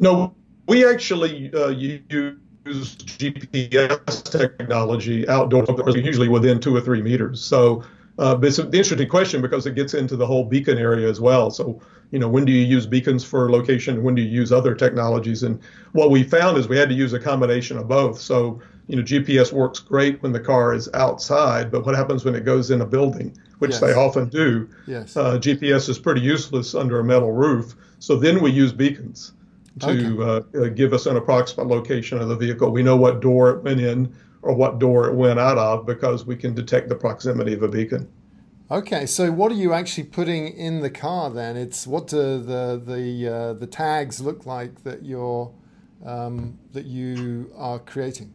No, 0.00 0.34
we 0.66 0.84
actually 0.84 1.52
uh, 1.54 1.68
use 1.68 2.36
GPS 2.66 4.24
technology 4.30 5.28
outdoors, 5.28 5.94
usually 5.94 6.28
within 6.28 6.58
two 6.58 6.74
or 6.74 6.80
three 6.80 7.00
meters. 7.00 7.40
So 7.40 7.84
uh, 8.18 8.36
it's 8.42 8.58
an 8.58 8.74
interesting 8.74 9.08
question 9.08 9.40
because 9.40 9.66
it 9.66 9.76
gets 9.76 9.94
into 9.94 10.16
the 10.16 10.26
whole 10.26 10.44
beacon 10.44 10.78
area 10.78 11.08
as 11.08 11.20
well. 11.20 11.52
So, 11.52 11.80
you 12.10 12.18
know, 12.18 12.28
when 12.28 12.44
do 12.44 12.50
you 12.50 12.64
use 12.64 12.86
beacons 12.86 13.22
for 13.22 13.50
location? 13.52 14.02
When 14.02 14.16
do 14.16 14.22
you 14.22 14.28
use 14.28 14.50
other 14.50 14.74
technologies? 14.74 15.44
And 15.44 15.60
what 15.92 16.10
we 16.10 16.24
found 16.24 16.58
is 16.58 16.66
we 16.66 16.76
had 16.76 16.88
to 16.88 16.94
use 16.94 17.12
a 17.12 17.20
combination 17.20 17.78
of 17.78 17.86
both. 17.86 18.20
So, 18.20 18.60
you 18.88 18.96
know, 18.96 19.02
GPS 19.02 19.52
works 19.52 19.78
great 19.78 20.22
when 20.22 20.32
the 20.32 20.40
car 20.40 20.74
is 20.74 20.88
outside, 20.94 21.70
but 21.70 21.84
what 21.84 21.94
happens 21.94 22.24
when 22.24 22.34
it 22.34 22.44
goes 22.44 22.70
in 22.70 22.80
a 22.80 22.86
building, 22.86 23.36
which 23.58 23.72
yes. 23.72 23.80
they 23.80 23.92
often 23.92 24.28
do? 24.28 24.68
Yes. 24.86 25.16
Uh, 25.16 25.38
GPS 25.38 25.88
is 25.90 25.98
pretty 25.98 26.22
useless 26.22 26.74
under 26.74 26.98
a 26.98 27.04
metal 27.04 27.32
roof. 27.32 27.74
So 27.98 28.16
then 28.16 28.40
we 28.40 28.50
use 28.50 28.72
beacons 28.72 29.32
to 29.80 29.90
okay. 29.90 30.56
uh, 30.56 30.64
uh, 30.64 30.68
give 30.68 30.94
us 30.94 31.06
an 31.06 31.16
approximate 31.16 31.66
location 31.66 32.18
of 32.18 32.28
the 32.28 32.36
vehicle. 32.36 32.70
We 32.70 32.82
know 32.82 32.96
what 32.96 33.20
door 33.20 33.50
it 33.50 33.62
went 33.62 33.80
in 33.80 34.14
or 34.40 34.54
what 34.54 34.78
door 34.78 35.08
it 35.08 35.14
went 35.14 35.38
out 35.38 35.58
of 35.58 35.84
because 35.84 36.24
we 36.24 36.34
can 36.34 36.54
detect 36.54 36.88
the 36.88 36.94
proximity 36.94 37.52
of 37.52 37.62
a 37.62 37.68
beacon. 37.68 38.08
Okay, 38.70 39.06
so 39.06 39.30
what 39.30 39.50
are 39.52 39.56
you 39.56 39.72
actually 39.72 40.04
putting 40.04 40.48
in 40.48 40.80
the 40.80 40.90
car 40.90 41.30
then? 41.30 41.56
It's 41.56 41.86
what 41.86 42.08
do 42.08 42.38
the 42.38 42.80
the 42.84 43.28
uh, 43.28 43.52
the 43.54 43.66
tags 43.66 44.20
look 44.20 44.44
like 44.44 44.82
that 44.84 45.04
you're 45.04 45.52
um, 46.04 46.58
that 46.72 46.84
you 46.84 47.50
are 47.56 47.78
creating? 47.78 48.34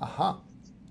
Aha. 0.00 0.40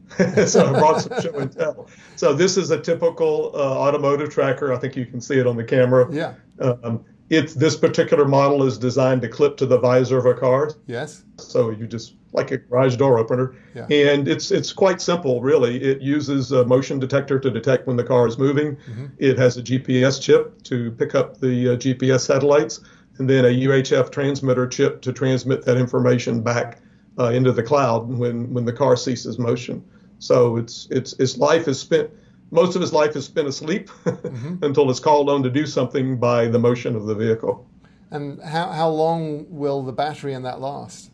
so 0.48 0.66
I 0.66 0.72
brought 0.80 1.02
some 1.02 1.22
show 1.22 1.38
and 1.38 1.52
tell. 1.52 1.88
So 2.16 2.34
this 2.34 2.58
is 2.58 2.72
a 2.72 2.80
typical 2.80 3.52
uh, 3.54 3.60
automotive 3.60 4.32
tracker. 4.32 4.74
I 4.74 4.78
think 4.78 4.96
you 4.96 5.06
can 5.06 5.22
see 5.22 5.38
it 5.40 5.46
on 5.46 5.56
the 5.56 5.64
camera. 5.64 6.08
Yeah. 6.12 6.34
Um, 6.60 7.06
it's 7.30 7.54
this 7.54 7.76
particular 7.76 8.26
model 8.26 8.64
is 8.64 8.78
designed 8.80 9.22
to 9.22 9.28
clip 9.28 9.56
to 9.58 9.68
the 9.68 9.78
visor 9.78 10.18
of 10.18 10.26
a 10.26 10.34
car. 10.34 10.72
Yes. 10.88 11.24
So 11.38 11.70
you 11.70 11.86
just 11.86 12.16
like 12.34 12.50
a 12.52 12.58
garage 12.58 12.96
door 12.96 13.20
opener, 13.20 13.56
Yeah. 13.76 13.86
and 13.92 14.28
it's 14.28 14.50
it's 14.52 14.74
quite 14.74 15.00
simple 15.00 15.42
really. 15.42 15.82
It 15.82 16.02
uses 16.02 16.52
a 16.52 16.66
motion 16.66 17.00
detector 17.00 17.40
to 17.40 17.50
detect 17.52 17.86
when 17.88 17.98
the 17.98 18.04
car 18.04 18.28
is 18.28 18.38
moving. 18.40 18.78
It 19.20 19.38
has 19.38 19.58
a 19.58 19.62
GPS 19.64 20.20
chip 20.22 20.62
to 20.64 20.92
pick 20.92 21.14
up 21.14 21.40
the 21.40 21.74
uh, 21.74 21.76
GPS 21.78 22.22
satellites, 22.22 22.82
and 23.20 23.30
then 23.30 23.46
a 23.46 23.50
UHF 23.50 24.12
transmitter 24.12 24.68
chip 24.68 25.02
to 25.04 25.14
transmit 25.14 25.66
that 25.66 25.78
information 25.78 26.42
back 26.42 26.80
uh, 27.18 27.30
into 27.30 27.52
the 27.52 27.64
cloud 27.64 28.08
when 28.08 28.54
when 28.54 28.66
the 28.66 28.74
car 28.74 28.96
ceases 28.96 29.40
motion. 29.40 29.84
So 30.20 30.58
it's 30.58 30.88
it's 30.92 31.14
its 31.14 31.38
life 31.38 31.68
is 31.68 31.80
spent. 31.80 32.10
Most 32.52 32.76
of 32.76 32.82
his 32.82 32.92
life 32.92 33.16
is 33.16 33.26
spent 33.26 33.48
asleep 33.48 33.90
until 34.06 34.90
it's 34.90 35.00
called 35.00 35.30
on 35.30 35.44
to 35.44 35.50
do 35.50 35.66
something 35.68 36.18
by 36.18 36.48
the 36.48 36.58
motion 36.58 36.96
of 36.96 37.06
the 37.06 37.14
vehicle. 37.14 37.68
And 38.12 38.42
how, 38.42 38.72
how 38.72 38.90
long 38.90 39.46
will 39.50 39.84
the 39.84 39.92
battery 39.92 40.34
in 40.34 40.42
that 40.44 40.60
last? 40.60 41.12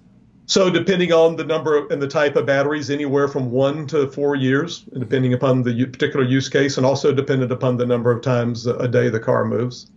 So 0.47 0.69
depending 0.69 1.11
on 1.11 1.35
the 1.35 1.43
number 1.43 1.87
and 1.87 2.01
the 2.01 2.07
type 2.07 2.35
of 2.35 2.45
batteries, 2.45 2.89
anywhere 2.89 3.27
from 3.27 3.51
one 3.51 3.87
to 3.87 4.07
four 4.07 4.35
years, 4.35 4.85
depending 4.97 5.33
upon 5.33 5.63
the 5.63 5.85
particular 5.87 6.23
use 6.23 6.49
case, 6.49 6.77
and 6.77 6.85
also 6.85 7.11
dependent 7.11 7.51
upon 7.51 7.77
the 7.77 7.85
number 7.85 8.11
of 8.11 8.21
times 8.21 8.67
a 8.67 8.87
day 8.87 9.09
the 9.09 9.19
car 9.19 9.43
moves. 9.43 9.89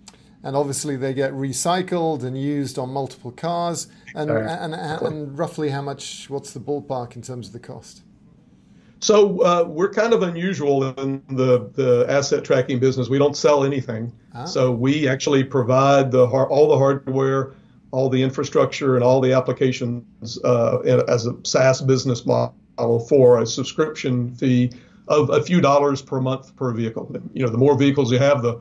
And 0.44 0.54
obviously 0.56 0.96
they 0.96 1.14
get 1.14 1.32
recycled 1.32 2.22
and 2.22 2.40
used 2.40 2.78
on 2.78 2.90
multiple 2.90 3.32
cars. 3.32 3.88
And, 4.14 4.30
and, 4.30 4.74
and, 4.74 5.02
and 5.02 5.38
roughly 5.38 5.70
how 5.70 5.82
much, 5.82 6.30
what's 6.30 6.52
the 6.52 6.60
ballpark 6.60 7.16
in 7.16 7.22
terms 7.22 7.48
of 7.48 7.52
the 7.52 7.58
cost? 7.58 8.02
So 9.00 9.40
uh, 9.42 9.64
we're 9.64 9.90
kind 9.90 10.12
of 10.12 10.22
unusual 10.22 10.88
in 10.98 11.22
the, 11.28 11.70
the 11.74 12.06
asset 12.08 12.44
tracking 12.44 12.78
business. 12.80 13.08
We 13.08 13.18
don't 13.18 13.36
sell 13.36 13.64
anything. 13.64 14.12
So 14.46 14.70
we 14.70 15.08
actually 15.08 15.42
provide 15.42 16.12
the 16.12 16.28
har- 16.28 16.48
all 16.48 16.68
the 16.68 16.78
hardware, 16.78 17.54
all 17.90 18.08
the 18.08 18.22
infrastructure, 18.22 18.94
and 18.94 19.02
all 19.02 19.20
the 19.20 19.32
applications 19.32 20.38
uh, 20.44 20.78
as 21.08 21.26
a 21.26 21.34
SaaS 21.42 21.80
business 21.80 22.24
model 22.24 23.00
for 23.08 23.40
a 23.40 23.46
subscription 23.46 24.32
fee 24.36 24.70
of 25.08 25.30
a 25.30 25.42
few 25.42 25.60
dollars 25.60 26.02
per 26.02 26.20
month 26.20 26.54
per 26.54 26.72
vehicle. 26.72 27.12
You 27.32 27.46
know, 27.46 27.50
the 27.50 27.58
more 27.58 27.76
vehicles 27.76 28.12
you 28.12 28.18
have, 28.18 28.42
the 28.42 28.60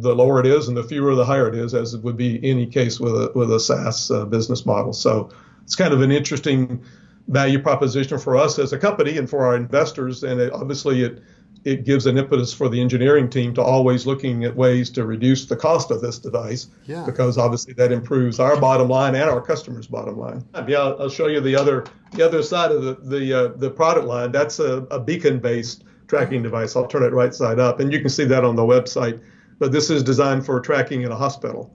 the 0.00 0.14
lower 0.14 0.40
it 0.40 0.46
is, 0.46 0.68
and 0.68 0.76
the 0.76 0.82
fewer, 0.82 1.14
the 1.14 1.24
higher 1.24 1.48
it 1.48 1.54
is, 1.54 1.74
as 1.74 1.94
it 1.94 2.02
would 2.02 2.16
be 2.16 2.40
any 2.48 2.66
case 2.66 2.98
with 3.00 3.12
a 3.14 3.32
with 3.34 3.52
a 3.52 3.60
SaaS 3.60 4.10
uh, 4.10 4.24
business 4.24 4.64
model. 4.66 4.92
So 4.92 5.30
it's 5.64 5.74
kind 5.74 5.92
of 5.92 6.00
an 6.02 6.10
interesting 6.10 6.82
value 7.28 7.60
proposition 7.60 8.18
for 8.18 8.36
us 8.36 8.58
as 8.58 8.72
a 8.72 8.78
company 8.78 9.18
and 9.18 9.28
for 9.28 9.44
our 9.44 9.56
investors, 9.56 10.22
and 10.24 10.40
it, 10.40 10.52
obviously 10.52 11.02
it 11.02 11.22
it 11.64 11.84
gives 11.84 12.06
an 12.06 12.18
impetus 12.18 12.52
for 12.52 12.68
the 12.68 12.80
engineering 12.80 13.30
team 13.30 13.54
to 13.54 13.62
always 13.62 14.04
looking 14.04 14.44
at 14.44 14.56
ways 14.56 14.90
to 14.90 15.04
reduce 15.06 15.44
the 15.46 15.54
cost 15.54 15.92
of 15.92 16.00
this 16.00 16.18
device, 16.18 16.66
Yeah. 16.86 17.04
because 17.06 17.38
obviously 17.38 17.72
that 17.74 17.92
improves 17.92 18.40
our 18.40 18.56
bottom 18.60 18.88
line 18.88 19.14
and 19.14 19.30
our 19.30 19.40
customers' 19.40 19.86
bottom 19.86 20.18
line. 20.18 20.44
Yeah, 20.66 20.78
I'll, 20.78 21.02
I'll 21.02 21.08
show 21.08 21.28
you 21.28 21.40
the 21.40 21.54
other 21.54 21.84
the 22.12 22.26
other 22.26 22.42
side 22.42 22.72
of 22.72 22.82
the 22.82 22.94
the 22.94 23.32
uh, 23.32 23.48
the 23.56 23.70
product 23.70 24.06
line. 24.06 24.32
That's 24.32 24.58
a, 24.58 24.86
a 24.90 24.98
beacon 24.98 25.38
based 25.38 25.84
tracking 26.08 26.42
device. 26.42 26.74
I'll 26.74 26.86
turn 26.88 27.04
it 27.04 27.12
right 27.12 27.32
side 27.34 27.58
up, 27.60 27.78
and 27.80 27.92
you 27.92 28.00
can 28.00 28.10
see 28.10 28.24
that 28.24 28.44
on 28.44 28.56
the 28.56 28.62
website. 28.62 29.20
But 29.62 29.70
this 29.70 29.90
is 29.90 30.02
designed 30.02 30.44
for 30.44 30.58
tracking 30.58 31.02
in 31.02 31.12
a 31.12 31.16
hospital. 31.16 31.72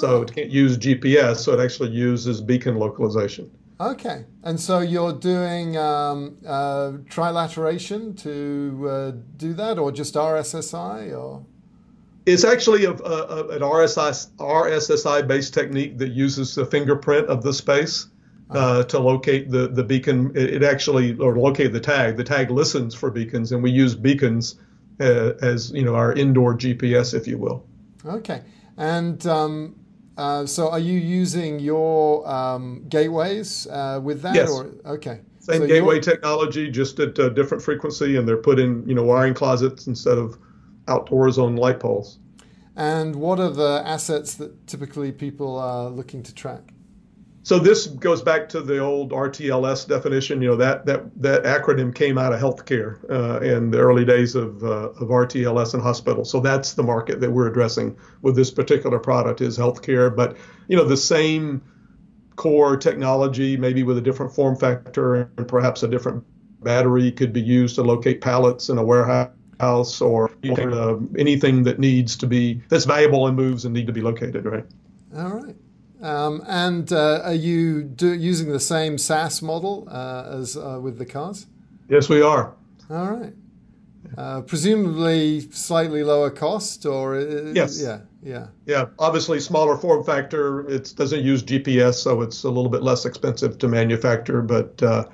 So 0.00 0.22
it 0.22 0.34
can't 0.34 0.50
use 0.50 0.76
GPS, 0.76 1.36
so 1.36 1.52
it 1.52 1.62
actually 1.62 1.90
uses 1.90 2.40
beacon 2.40 2.80
localization. 2.80 3.48
Okay. 3.80 4.24
And 4.42 4.58
so 4.58 4.80
you're 4.80 5.12
doing 5.12 5.76
um, 5.76 6.36
uh, 6.44 6.94
trilateration 7.16 8.18
to 8.22 8.88
uh, 8.88 9.12
do 9.36 9.52
that 9.52 9.78
or 9.78 9.92
just 9.92 10.14
RSSI 10.14 11.16
or? 11.16 11.46
It's 12.26 12.42
actually 12.42 12.86
a, 12.86 12.90
a, 12.90 12.94
a- 13.36 13.48
an 13.50 13.60
RSI, 13.60 14.28
RSSI 14.38 15.28
based 15.28 15.54
technique 15.54 15.98
that 15.98 16.10
uses 16.10 16.56
the 16.56 16.66
fingerprint 16.66 17.28
of 17.28 17.44
the 17.44 17.52
space 17.52 18.08
uh, 18.50 18.82
to 18.82 18.98
locate 18.98 19.48
the, 19.48 19.68
the 19.68 19.84
beacon. 19.84 20.32
It, 20.34 20.54
it 20.54 20.62
actually, 20.64 21.16
or 21.18 21.38
locate 21.38 21.72
the 21.72 21.80
tag. 21.80 22.16
The 22.16 22.24
tag 22.24 22.50
listens 22.50 22.96
for 22.96 23.12
beacons, 23.12 23.52
and 23.52 23.62
we 23.62 23.70
use 23.70 23.94
beacons 23.94 24.56
uh, 25.00 25.32
as 25.42 25.70
you 25.72 25.84
know 25.84 25.94
our 25.94 26.12
indoor 26.12 26.54
GPS, 26.56 27.14
if 27.14 27.26
you 27.26 27.38
will. 27.38 27.66
Okay. 28.04 28.42
And 28.76 29.24
um, 29.26 29.76
uh, 30.16 30.46
so 30.46 30.70
are 30.70 30.78
you 30.78 30.98
using 30.98 31.58
your 31.60 32.28
um, 32.28 32.84
gateways 32.88 33.66
uh, 33.68 34.00
with 34.02 34.22
that? 34.22 34.34
Yes. 34.34 34.50
Or, 34.50 34.70
okay. 34.86 35.20
Same 35.40 35.62
So 35.62 35.66
gateway 35.66 35.94
you're- 35.96 36.00
technology, 36.00 36.70
just 36.70 36.98
at 37.00 37.18
a 37.18 37.28
different 37.30 37.62
frequency, 37.62 38.16
and 38.16 38.26
they're 38.28 38.36
put 38.36 38.58
in 38.58 38.86
you 38.88 38.94
know 38.94 39.02
wiring 39.04 39.34
closets 39.34 39.86
instead 39.86 40.18
of 40.18 40.38
outdoors 40.88 41.38
on 41.38 41.56
light 41.56 41.80
poles. 41.80 42.18
And 42.74 43.16
what 43.16 43.38
are 43.38 43.50
the 43.50 43.82
assets 43.84 44.34
that 44.36 44.66
typically 44.66 45.12
people 45.12 45.58
are 45.58 45.90
looking 45.90 46.22
to 46.22 46.34
track? 46.34 46.71
So 47.44 47.58
this 47.58 47.88
goes 47.88 48.22
back 48.22 48.48
to 48.50 48.60
the 48.60 48.78
old 48.78 49.10
RTLS 49.10 49.88
definition. 49.88 50.40
You 50.40 50.50
know 50.50 50.56
that 50.56 50.86
that 50.86 51.22
that 51.22 51.42
acronym 51.42 51.92
came 51.92 52.16
out 52.16 52.32
of 52.32 52.40
healthcare 52.40 52.98
uh, 53.10 53.40
in 53.40 53.70
the 53.70 53.78
early 53.78 54.04
days 54.04 54.36
of 54.36 54.62
uh, 54.62 54.90
of 54.90 55.08
RTLS 55.08 55.74
in 55.74 55.80
hospitals. 55.80 56.30
So 56.30 56.38
that's 56.38 56.74
the 56.74 56.84
market 56.84 57.20
that 57.20 57.30
we're 57.30 57.48
addressing 57.48 57.96
with 58.22 58.36
this 58.36 58.50
particular 58.50 59.00
product 59.00 59.40
is 59.40 59.58
healthcare. 59.58 60.14
But 60.14 60.36
you 60.68 60.76
know 60.76 60.84
the 60.84 60.96
same 60.96 61.62
core 62.36 62.76
technology, 62.76 63.56
maybe 63.56 63.82
with 63.82 63.98
a 63.98 64.02
different 64.02 64.32
form 64.32 64.56
factor 64.56 65.28
and 65.36 65.48
perhaps 65.48 65.82
a 65.82 65.88
different 65.88 66.24
battery, 66.62 67.10
could 67.10 67.32
be 67.32 67.42
used 67.42 67.74
to 67.74 67.82
locate 67.82 68.20
pallets 68.20 68.68
in 68.68 68.78
a 68.78 68.84
warehouse 68.84 70.00
or 70.00 70.30
uh, 70.48 70.96
anything 71.18 71.64
that 71.64 71.80
needs 71.80 72.16
to 72.16 72.28
be 72.28 72.62
that's 72.68 72.84
valuable 72.84 73.26
and 73.26 73.36
moves 73.36 73.64
and 73.64 73.74
need 73.74 73.88
to 73.88 73.92
be 73.92 74.00
located. 74.00 74.46
Right. 74.46 74.64
All 75.16 75.40
right. 75.40 75.56
Um, 76.02 76.42
and 76.48 76.92
uh, 76.92 77.22
are 77.24 77.34
you 77.34 77.82
do, 77.82 78.12
using 78.12 78.50
the 78.50 78.60
same 78.60 78.98
SaaS 78.98 79.40
model 79.40 79.86
uh, 79.90 80.38
as 80.40 80.56
uh, 80.56 80.80
with 80.82 80.98
the 80.98 81.06
cars? 81.06 81.46
Yes, 81.88 82.08
we 82.08 82.20
are. 82.20 82.54
All 82.90 83.10
right. 83.10 83.32
Uh, 84.18 84.42
presumably 84.42 85.40
slightly 85.52 86.02
lower 86.02 86.28
cost, 86.30 86.84
or 86.84 87.16
uh, 87.16 87.52
Yes. 87.54 87.80
yeah, 87.80 88.00
yeah. 88.22 88.48
Yeah, 88.66 88.86
obviously 88.98 89.40
smaller 89.40 89.76
form 89.76 90.04
factor. 90.04 90.68
It 90.68 90.92
doesn't 90.96 91.22
use 91.22 91.42
GPS, 91.42 91.94
so 91.94 92.20
it's 92.20 92.42
a 92.42 92.48
little 92.48 92.68
bit 92.68 92.82
less 92.82 93.06
expensive 93.06 93.58
to 93.58 93.68
manufacture. 93.68 94.42
But 94.42 94.82
uh, 94.82 95.04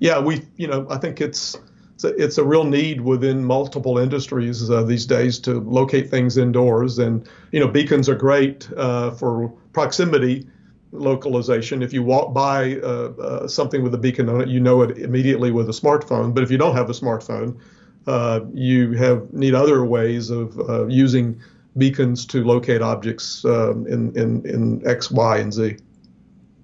yeah, 0.00 0.18
we, 0.18 0.42
you 0.56 0.66
know, 0.66 0.86
I 0.90 0.96
think 0.96 1.20
it's 1.20 1.56
it's 1.94 2.04
a, 2.04 2.08
it's 2.16 2.38
a 2.38 2.44
real 2.44 2.64
need 2.64 3.00
within 3.02 3.44
multiple 3.44 3.98
industries 3.98 4.70
uh, 4.70 4.82
these 4.82 5.04
days 5.04 5.38
to 5.40 5.60
locate 5.60 6.08
things 6.10 6.36
indoors. 6.36 6.98
And 6.98 7.28
you 7.52 7.60
know, 7.60 7.68
beacons 7.68 8.08
are 8.08 8.14
great 8.16 8.68
uh, 8.76 9.10
for 9.12 9.52
proximity 9.78 10.44
localization. 10.90 11.82
If 11.82 11.92
you 11.92 12.02
walk 12.02 12.34
by 12.34 12.58
uh, 12.76 12.88
uh, 12.88 13.48
something 13.48 13.80
with 13.84 13.94
a 13.94 13.98
beacon 13.98 14.28
on 14.28 14.40
it, 14.40 14.48
you 14.48 14.60
know 14.60 14.82
it 14.82 14.98
immediately 14.98 15.50
with 15.52 15.68
a 15.68 15.76
smartphone. 15.82 16.34
But 16.34 16.42
if 16.42 16.50
you 16.50 16.58
don't 16.58 16.74
have 16.74 16.90
a 16.90 16.96
smartphone, 17.02 17.50
uh, 18.06 18.40
you 18.52 18.92
have 19.04 19.32
need 19.32 19.54
other 19.54 19.84
ways 19.84 20.30
of 20.30 20.58
uh, 20.58 20.86
using 20.86 21.40
beacons 21.76 22.26
to 22.26 22.42
locate 22.42 22.82
objects 22.82 23.44
um, 23.44 23.86
in, 23.86 24.00
in, 24.16 24.44
in 24.46 24.60
X, 24.84 25.12
Y, 25.12 25.38
and 25.38 25.52
Z. 25.52 25.76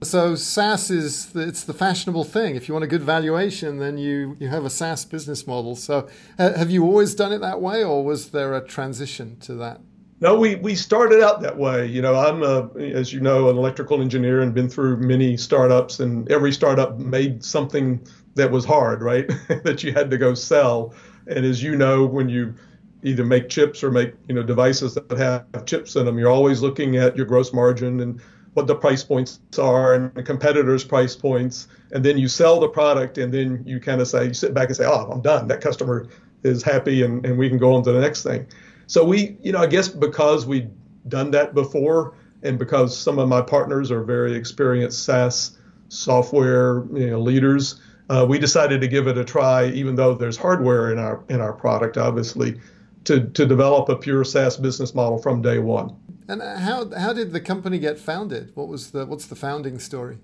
So 0.03 0.35
SaaS 0.35 0.90
is 0.90 1.27
the, 1.27 1.46
it's 1.46 1.64
the 1.64 1.72
fashionable 1.72 2.24
thing. 2.24 2.57
If 2.57 2.66
you 2.66 2.74
want 2.74 2.85
a 2.85 2.88
good 2.88 3.03
valuation, 3.03 3.79
then 3.79 3.96
you 3.96 4.37
you 4.40 4.48
have 4.48 4.64
a 4.64 4.70
SaaS 4.70 5.05
business 5.05 5.46
model. 5.46 5.77
So 5.77 6.09
uh, 6.38 6.59
have 6.59 6.70
you 6.70 6.83
always 6.85 7.14
done 7.14 7.33
it 7.33 7.40
that 7.48 7.61
way, 7.61 7.85
or 7.85 8.05
was 8.05 8.31
there 8.31 8.55
a 8.55 8.61
transition 8.77 9.37
to 9.46 9.55
that? 9.55 9.81
No, 10.24 10.34
we, 10.37 10.54
we 10.54 10.74
started 10.74 11.22
out 11.22 11.42
that 11.42 11.58
way. 11.58 11.84
You 11.84 12.00
know, 12.00 12.14
I'm, 12.14 12.42
a, 12.42 12.70
as 12.78 13.12
you 13.12 13.20
know, 13.20 13.50
an 13.50 13.58
electrical 13.58 14.00
engineer 14.00 14.40
and 14.40 14.54
been 14.54 14.70
through 14.70 14.96
many 14.96 15.37
startups, 15.37 16.00
and 16.00 16.26
every 16.32 16.50
startup 16.50 16.98
made 16.98 17.44
something 17.44 18.00
that 18.34 18.50
was 18.50 18.64
hard, 18.64 19.02
right? 19.02 19.28
that 19.64 19.82
you 19.82 19.92
had 19.92 20.10
to 20.10 20.16
go 20.16 20.32
sell. 20.32 20.94
And 21.26 21.44
as 21.44 21.62
you 21.62 21.76
know, 21.76 22.06
when 22.06 22.30
you 22.30 22.54
either 23.02 23.22
make 23.22 23.50
chips 23.50 23.84
or 23.84 23.90
make 23.90 24.14
you 24.26 24.34
know 24.34 24.42
devices 24.42 24.94
that 24.94 25.10
have 25.18 25.66
chips 25.66 25.94
in 25.94 26.06
them, 26.06 26.18
you're 26.18 26.30
always 26.30 26.62
looking 26.62 26.96
at 26.96 27.18
your 27.18 27.26
gross 27.26 27.52
margin 27.52 28.00
and 28.00 28.18
what 28.54 28.66
the 28.66 28.74
price 28.74 29.04
points 29.04 29.40
are 29.58 29.92
and 29.92 30.14
the 30.14 30.22
competitors' 30.22 30.84
price 30.84 31.14
points, 31.14 31.68
and 31.92 32.02
then 32.02 32.16
you 32.16 32.28
sell 32.28 32.60
the 32.60 32.68
product, 32.68 33.18
and 33.18 33.30
then 33.30 33.62
you 33.66 33.78
kind 33.78 34.00
of 34.00 34.08
say, 34.08 34.28
you 34.28 34.32
sit 34.32 34.54
back 34.54 34.68
and 34.68 34.76
say, 34.78 34.87
oh, 34.87 35.06
I'm 35.12 35.20
done. 35.20 35.48
That 35.48 35.60
customer 35.60 36.08
is 36.44 36.62
happy, 36.62 37.02
and, 37.02 37.26
and 37.26 37.37
we 37.37 37.50
can 37.50 37.58
go 37.58 37.74
on 37.74 37.82
to 37.82 37.92
the 37.92 38.00
next 38.00 38.22
thing. 38.22 38.46
So 38.87 39.05
we, 39.05 39.37
you 39.42 39.53
know, 39.53 39.59
I 39.59 39.66
guess 39.66 39.88
because 39.88 40.47
we'd 40.47 40.70
done 41.09 41.31
that 41.33 41.55
before, 41.55 42.14
and 42.42 42.59
because 42.59 42.97
some 42.97 43.18
of 43.18 43.29
my 43.29 43.40
partners 43.40 43.90
are 43.90 44.03
very 44.03 44.35
experienced 44.35 45.05
SaaS 45.05 45.59
software 45.88 46.85
you 46.92 47.11
know, 47.11 47.20
leaders, 47.20 47.81
uh, 48.11 48.27
we 48.29 48.38
decided 48.38 48.81
to 48.81 48.88
give 48.88 49.07
it 49.07 49.16
a 49.16 49.25
try, 49.25 49.66
even 49.68 49.94
though 49.94 50.14
there's 50.14 50.37
hardware 50.37 50.92
in 50.92 50.99
our 50.99 51.25
in 51.29 51.40
our 51.40 51.53
product, 51.53 51.97
obviously, 51.97 52.61
to 53.05 53.29
to 53.31 53.47
develop 53.47 53.88
a 53.88 53.97
pure 53.97 54.25
SaaS 54.25 54.57
business 54.57 54.94
model 54.94 55.18
from 55.18 55.40
day 55.40 55.59
one. 55.59 55.97
And 56.29 56.42
how 56.42 56.90
how 56.94 57.12
did 57.12 57.33
the 57.33 57.40
company 57.40 57.79
get 57.79 57.99
founded? 57.99 58.53
What 58.55 58.68
was 58.68 58.90
the 58.90 59.07
what's 59.07 59.27
the 59.27 59.37
founding 59.37 59.79
story? 59.79 60.18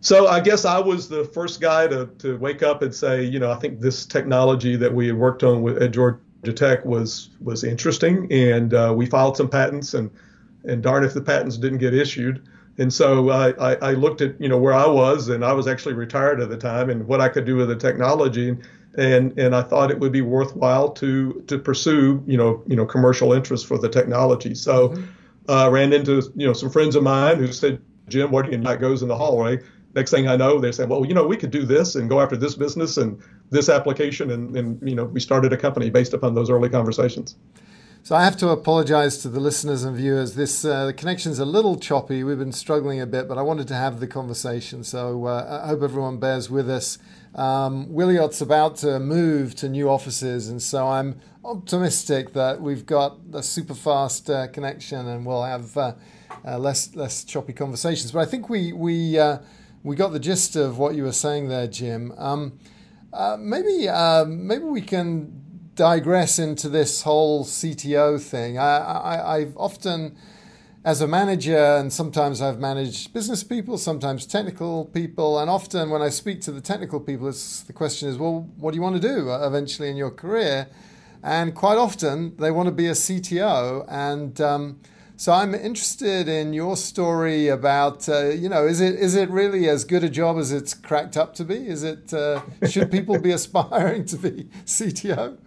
So 0.00 0.28
I 0.28 0.40
guess 0.40 0.64
I 0.64 0.78
was 0.78 1.08
the 1.08 1.24
first 1.24 1.60
guy 1.60 1.88
to 1.88 2.06
to 2.18 2.36
wake 2.38 2.62
up 2.62 2.82
and 2.82 2.94
say, 2.94 3.24
you 3.24 3.40
know, 3.40 3.50
I 3.50 3.56
think 3.56 3.80
this 3.80 4.06
technology 4.06 4.76
that 4.76 4.94
we 4.94 5.08
had 5.08 5.16
worked 5.16 5.42
on 5.42 5.62
with, 5.62 5.82
at 5.82 5.90
Georgia 5.90 6.18
Tech 6.52 6.84
was 6.84 7.30
was 7.40 7.64
interesting, 7.64 8.30
and 8.32 8.74
uh, 8.74 8.92
we 8.96 9.06
filed 9.06 9.36
some 9.36 9.48
patents, 9.48 9.94
and 9.94 10.10
and 10.64 10.82
darn 10.82 11.04
if 11.04 11.14
the 11.14 11.20
patents 11.20 11.56
didn't 11.56 11.78
get 11.78 11.94
issued. 11.94 12.46
And 12.78 12.92
so 12.92 13.30
I, 13.30 13.50
I, 13.50 13.74
I, 13.76 13.92
looked 13.92 14.20
at 14.20 14.40
you 14.40 14.48
know 14.48 14.58
where 14.58 14.72
I 14.72 14.86
was, 14.86 15.28
and 15.28 15.44
I 15.44 15.52
was 15.52 15.68
actually 15.68 15.94
retired 15.94 16.40
at 16.40 16.48
the 16.48 16.56
time, 16.56 16.90
and 16.90 17.06
what 17.06 17.20
I 17.20 17.28
could 17.28 17.44
do 17.44 17.56
with 17.56 17.68
the 17.68 17.76
technology, 17.76 18.56
and 18.96 19.38
and 19.38 19.54
I 19.54 19.62
thought 19.62 19.90
it 19.90 20.00
would 20.00 20.12
be 20.12 20.22
worthwhile 20.22 20.90
to 20.92 21.44
to 21.46 21.58
pursue 21.58 22.22
you 22.26 22.36
know 22.36 22.62
you 22.66 22.74
know 22.74 22.84
commercial 22.84 23.32
interest 23.32 23.66
for 23.66 23.78
the 23.78 23.88
technology. 23.88 24.54
So 24.54 24.88
mm-hmm. 24.88 25.50
uh, 25.50 25.68
ran 25.70 25.92
into 25.92 26.22
you 26.34 26.46
know 26.46 26.52
some 26.52 26.70
friends 26.70 26.96
of 26.96 27.04
mine 27.04 27.38
who 27.38 27.52
said, 27.52 27.80
Jim, 28.08 28.32
what 28.32 28.46
do 28.46 28.50
you 28.50 28.58
not 28.58 28.80
goes 28.80 29.02
in 29.02 29.08
the 29.08 29.16
hallway? 29.16 29.60
Next 29.94 30.10
thing 30.10 30.28
I 30.28 30.36
know, 30.36 30.58
they 30.60 30.72
say, 30.72 30.84
well, 30.84 31.04
you 31.04 31.14
know, 31.14 31.26
we 31.26 31.36
could 31.36 31.50
do 31.50 31.64
this 31.64 31.94
and 31.94 32.08
go 32.08 32.20
after 32.20 32.36
this 32.36 32.54
business 32.54 32.96
and 32.96 33.20
this 33.50 33.68
application. 33.68 34.30
And, 34.30 34.56
and 34.56 34.88
you 34.88 34.94
know, 34.94 35.04
we 35.04 35.20
started 35.20 35.52
a 35.52 35.56
company 35.56 35.90
based 35.90 36.14
upon 36.14 36.34
those 36.34 36.50
early 36.50 36.68
conversations. 36.68 37.36
So 38.02 38.14
I 38.14 38.22
have 38.22 38.36
to 38.38 38.50
apologize 38.50 39.16
to 39.22 39.30
the 39.30 39.40
listeners 39.40 39.82
and 39.82 39.96
viewers. 39.96 40.34
This 40.34 40.62
uh, 40.62 40.84
the 40.84 40.92
connection's 40.92 41.38
a 41.38 41.46
little 41.46 41.78
choppy. 41.78 42.22
We've 42.22 42.38
been 42.38 42.52
struggling 42.52 43.00
a 43.00 43.06
bit, 43.06 43.28
but 43.28 43.38
I 43.38 43.42
wanted 43.42 43.66
to 43.68 43.74
have 43.74 43.98
the 43.98 44.06
conversation. 44.06 44.84
So 44.84 45.24
uh, 45.24 45.62
I 45.64 45.68
hope 45.68 45.82
everyone 45.82 46.18
bears 46.18 46.50
with 46.50 46.68
us. 46.68 46.98
Um, 47.34 47.86
Wiliot's 47.86 48.42
about 48.42 48.76
to 48.78 49.00
move 49.00 49.54
to 49.54 49.70
new 49.70 49.88
offices, 49.88 50.50
and 50.50 50.60
so 50.60 50.86
I'm 50.86 51.18
optimistic 51.46 52.34
that 52.34 52.60
we've 52.60 52.84
got 52.84 53.16
a 53.32 53.42
super 53.42 53.74
fast 53.74 54.28
uh, 54.28 54.48
connection 54.48 55.06
and 55.06 55.24
we'll 55.24 55.42
have 55.42 55.74
uh, 55.76 55.94
uh, 56.46 56.58
less 56.58 56.94
less 56.94 57.24
choppy 57.24 57.54
conversations. 57.54 58.12
But 58.12 58.20
I 58.20 58.26
think 58.26 58.50
we 58.50 58.74
we 58.74 59.18
uh, 59.18 59.38
we 59.84 59.94
got 59.94 60.12
the 60.12 60.18
gist 60.18 60.56
of 60.56 60.78
what 60.78 60.94
you 60.94 61.04
were 61.04 61.12
saying 61.12 61.48
there, 61.48 61.66
Jim. 61.66 62.12
Um, 62.16 62.58
uh, 63.12 63.36
maybe 63.38 63.86
uh, 63.86 64.24
maybe 64.24 64.64
we 64.64 64.80
can 64.80 65.70
digress 65.74 66.38
into 66.38 66.70
this 66.70 67.02
whole 67.02 67.44
CTO 67.44 68.20
thing. 68.20 68.58
I, 68.58 69.34
I've 69.34 69.56
often, 69.56 70.16
as 70.84 71.02
a 71.02 71.06
manager, 71.06 71.58
and 71.58 71.92
sometimes 71.92 72.40
I've 72.40 72.58
managed 72.58 73.12
business 73.12 73.44
people, 73.44 73.76
sometimes 73.76 74.24
technical 74.24 74.86
people, 74.86 75.38
and 75.38 75.50
often 75.50 75.90
when 75.90 76.00
I 76.00 76.08
speak 76.08 76.40
to 76.42 76.52
the 76.52 76.62
technical 76.62 76.98
people, 76.98 77.30
the 77.30 77.72
question 77.74 78.08
is, 78.08 78.16
well, 78.16 78.48
what 78.56 78.70
do 78.70 78.76
you 78.76 78.82
want 78.82 78.96
to 78.96 79.02
do 79.02 79.30
eventually 79.34 79.90
in 79.90 79.96
your 79.96 80.10
career? 80.10 80.68
And 81.22 81.54
quite 81.54 81.76
often 81.76 82.36
they 82.36 82.50
want 82.50 82.68
to 82.68 82.72
be 82.72 82.86
a 82.86 82.92
CTO, 82.92 83.84
and 83.88 84.40
um, 84.40 84.80
so 85.16 85.32
I'm 85.32 85.54
interested 85.54 86.28
in 86.28 86.52
your 86.52 86.76
story 86.76 87.48
about 87.48 88.08
uh, 88.08 88.30
you 88.30 88.48
know 88.48 88.66
is 88.66 88.80
it 88.80 88.96
is 88.96 89.14
it 89.14 89.30
really 89.30 89.68
as 89.68 89.84
good 89.84 90.02
a 90.02 90.08
job 90.08 90.38
as 90.38 90.50
it's 90.50 90.74
cracked 90.74 91.16
up 91.16 91.34
to 91.34 91.44
be? 91.44 91.68
Is 91.68 91.84
it 91.84 92.12
uh, 92.12 92.42
should 92.68 92.90
people 92.90 93.18
be 93.18 93.30
aspiring 93.38 94.04
to 94.06 94.16
be 94.16 94.48
CTO? 94.64 95.38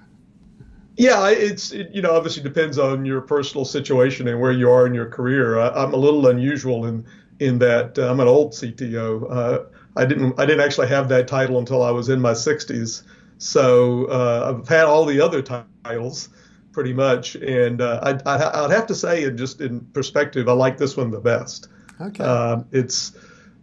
Yeah, 0.95 1.29
it's 1.29 1.71
it, 1.71 1.91
you 1.93 2.01
know 2.01 2.11
obviously 2.11 2.43
depends 2.43 2.79
on 2.79 3.05
your 3.05 3.21
personal 3.21 3.65
situation 3.65 4.27
and 4.27 4.39
where 4.39 4.51
you 4.51 4.69
are 4.69 4.87
in 4.87 4.93
your 4.93 5.07
career. 5.07 5.59
I, 5.59 5.83
am 5.83 5.93
a 5.93 5.97
little 5.97 6.27
unusual 6.27 6.85
in 6.85 7.05
in 7.39 7.59
that 7.59 7.99
uh, 7.99 8.09
I'm 8.09 8.19
an 8.19 8.27
old 8.27 8.53
CTO. 8.53 9.29
Uh, 9.29 9.63
I 9.97 10.05
didn't 10.05 10.39
I 10.39 10.45
didn't 10.45 10.61
actually 10.61 10.87
have 10.87 11.09
that 11.09 11.27
title 11.27 11.59
until 11.59 11.83
I 11.83 11.91
was 11.91 12.07
in 12.07 12.21
my 12.21 12.31
60s. 12.31 13.03
So 13.37 14.05
uh, 14.05 14.55
I've 14.57 14.67
had 14.67 14.85
all 14.85 15.05
the 15.05 15.21
other 15.21 15.41
titles 15.41 16.29
pretty 16.77 16.93
much. 16.93 17.33
And 17.33 17.81
uh, 17.81 18.19
I, 18.23 18.35
I, 18.35 18.61
would 18.61 18.69
have 18.69 18.85
to 18.85 18.93
say, 18.93 19.23
and 19.23 19.35
just 19.35 19.61
in 19.61 19.79
perspective, 19.93 20.47
I 20.47 20.51
like 20.51 20.77
this 20.77 20.95
one 20.95 21.09
the 21.09 21.19
best. 21.19 21.69
Okay. 21.99 22.23
Uh, 22.23 22.61
it's, 22.71 23.13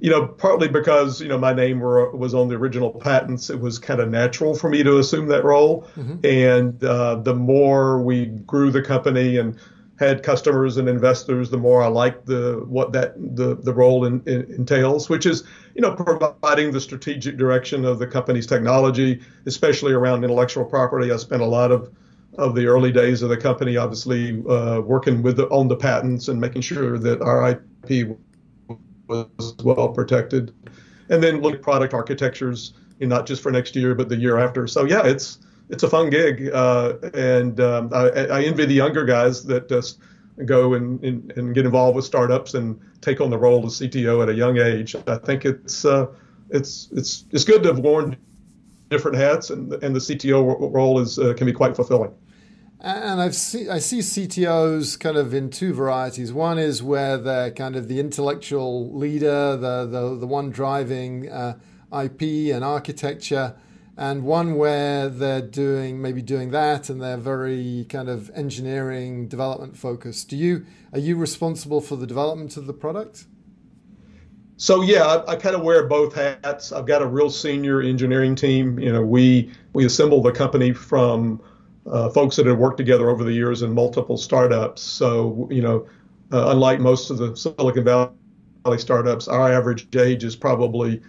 you 0.00 0.10
know, 0.10 0.26
partly 0.26 0.66
because 0.66 1.20
you 1.20 1.28
know 1.28 1.38
my 1.38 1.52
name 1.52 1.78
were, 1.78 2.10
was 2.10 2.34
on 2.34 2.48
the 2.48 2.56
original 2.56 2.90
patents. 2.90 3.50
It 3.50 3.60
was 3.60 3.78
kind 3.78 4.00
of 4.00 4.10
natural 4.10 4.56
for 4.56 4.68
me 4.68 4.82
to 4.82 4.98
assume 4.98 5.28
that 5.28 5.44
role. 5.44 5.88
Mm-hmm. 5.94 6.26
And 6.26 6.82
uh, 6.82 7.14
the 7.22 7.36
more 7.36 8.02
we 8.02 8.26
grew 8.26 8.72
the 8.72 8.82
company 8.82 9.36
and 9.36 9.60
had 9.96 10.24
customers 10.24 10.76
and 10.76 10.88
investors, 10.88 11.50
the 11.50 11.56
more 11.56 11.84
I 11.84 11.86
liked 11.86 12.26
the 12.26 12.64
what 12.66 12.94
that 12.94 13.14
the 13.16 13.54
the 13.54 13.72
role 13.72 14.06
in, 14.06 14.24
in, 14.26 14.42
entails, 14.54 15.08
which 15.08 15.24
is 15.24 15.44
you 15.76 15.82
know 15.82 15.94
providing 15.94 16.72
the 16.72 16.80
strategic 16.80 17.36
direction 17.36 17.84
of 17.84 18.00
the 18.00 18.08
company's 18.08 18.48
technology, 18.48 19.22
especially 19.46 19.92
around 19.92 20.24
intellectual 20.24 20.64
property. 20.64 21.12
I 21.12 21.16
spent 21.18 21.42
a 21.42 21.46
lot 21.46 21.70
of 21.70 21.94
of 22.38 22.54
the 22.54 22.66
early 22.66 22.92
days 22.92 23.22
of 23.22 23.28
the 23.28 23.36
company, 23.36 23.76
obviously 23.76 24.42
uh, 24.48 24.80
working 24.80 25.22
with 25.22 25.36
the, 25.36 25.46
on 25.48 25.68
the 25.68 25.76
patents 25.76 26.28
and 26.28 26.40
making 26.40 26.62
sure 26.62 26.98
that 26.98 27.22
our 27.22 27.50
IP 27.50 28.16
was 29.06 29.54
well 29.62 29.88
protected, 29.88 30.52
and 31.10 31.22
then 31.22 31.40
look 31.40 31.54
at 31.54 31.62
product 31.62 31.94
architectures, 31.94 32.74
not 33.00 33.26
just 33.26 33.42
for 33.42 33.50
next 33.50 33.76
year 33.76 33.94
but 33.94 34.08
the 34.08 34.16
year 34.16 34.38
after. 34.38 34.66
So 34.66 34.84
yeah, 34.84 35.04
it's 35.04 35.38
it's 35.70 35.82
a 35.82 35.88
fun 35.88 36.10
gig, 36.10 36.50
uh, 36.52 36.94
and 37.14 37.58
um, 37.60 37.90
I, 37.92 38.08
I, 38.26 38.42
envy 38.42 38.66
the 38.66 38.74
younger 38.74 39.04
guys 39.04 39.44
that 39.44 39.68
just 39.68 39.98
go 40.44 40.74
and, 40.74 41.02
and, 41.02 41.32
and, 41.36 41.54
get 41.54 41.64
involved 41.64 41.96
with 41.96 42.04
startups 42.04 42.54
and 42.54 42.78
take 43.00 43.20
on 43.20 43.30
the 43.30 43.38
role 43.38 43.64
of 43.64 43.70
CTO 43.70 44.22
at 44.22 44.28
a 44.28 44.34
young 44.34 44.58
age. 44.58 44.94
I 45.06 45.16
think 45.16 45.44
it's 45.44 45.84
uh, 45.84 46.06
it's 46.50 46.88
it's 46.92 47.24
it's 47.30 47.44
good 47.44 47.62
to 47.62 47.70
have 47.70 47.78
worn 47.78 48.16
different 48.90 49.16
hats, 49.16 49.50
and 49.50 49.72
and 49.82 49.94
the 49.94 50.00
CTO 50.00 50.72
role 50.72 51.00
is 51.00 51.18
uh, 51.18 51.34
can 51.34 51.46
be 51.46 51.52
quite 51.52 51.76
fulfilling. 51.76 52.12
And 52.84 53.18
I've 53.18 53.34
see, 53.34 53.66
I 53.70 53.78
see 53.78 54.00
CTOs 54.00 55.00
kind 55.00 55.16
of 55.16 55.32
in 55.32 55.48
two 55.48 55.72
varieties. 55.72 56.34
One 56.34 56.58
is 56.58 56.82
where 56.82 57.16
they're 57.16 57.50
kind 57.50 57.76
of 57.76 57.88
the 57.88 57.98
intellectual 57.98 58.94
leader, 58.94 59.56
the 59.56 59.86
the, 59.86 60.16
the 60.16 60.26
one 60.26 60.50
driving 60.50 61.30
uh, 61.30 61.56
IP 61.90 62.52
and 62.54 62.62
architecture, 62.62 63.56
and 63.96 64.22
one 64.22 64.56
where 64.56 65.08
they're 65.08 65.40
doing 65.40 66.02
maybe 66.02 66.20
doing 66.20 66.50
that 66.50 66.90
and 66.90 67.00
they're 67.00 67.16
very 67.16 67.86
kind 67.88 68.10
of 68.10 68.30
engineering 68.34 69.28
development 69.28 69.78
focused. 69.78 70.28
Do 70.28 70.36
you 70.36 70.66
are 70.92 70.98
you 70.98 71.16
responsible 71.16 71.80
for 71.80 71.96
the 71.96 72.06
development 72.06 72.58
of 72.58 72.66
the 72.66 72.74
product? 72.74 73.24
So 74.58 74.82
yeah, 74.82 75.04
I, 75.04 75.32
I 75.32 75.36
kind 75.36 75.56
of 75.56 75.62
wear 75.62 75.86
both 75.86 76.14
hats. 76.14 76.70
I've 76.70 76.86
got 76.86 77.00
a 77.00 77.06
real 77.06 77.30
senior 77.30 77.80
engineering 77.80 78.34
team. 78.34 78.78
You 78.78 78.92
know, 78.92 79.02
we 79.02 79.50
we 79.72 79.86
assemble 79.86 80.20
the 80.20 80.32
company 80.32 80.74
from 80.74 81.40
uh, 81.90 82.08
folks 82.10 82.36
that 82.36 82.46
have 82.46 82.58
worked 82.58 82.78
together 82.78 83.10
over 83.10 83.24
the 83.24 83.32
years 83.32 83.62
in 83.62 83.72
multiple 83.72 84.16
startups. 84.16 84.82
So, 84.82 85.48
you 85.50 85.62
know, 85.62 85.86
uh, 86.32 86.50
unlike 86.50 86.80
most 86.80 87.10
of 87.10 87.18
the 87.18 87.36
Silicon 87.36 87.84
Valley 87.84 88.78
startups, 88.78 89.28
our 89.28 89.52
average 89.52 89.94
age 89.96 90.24
is 90.24 90.34
probably 90.34 91.02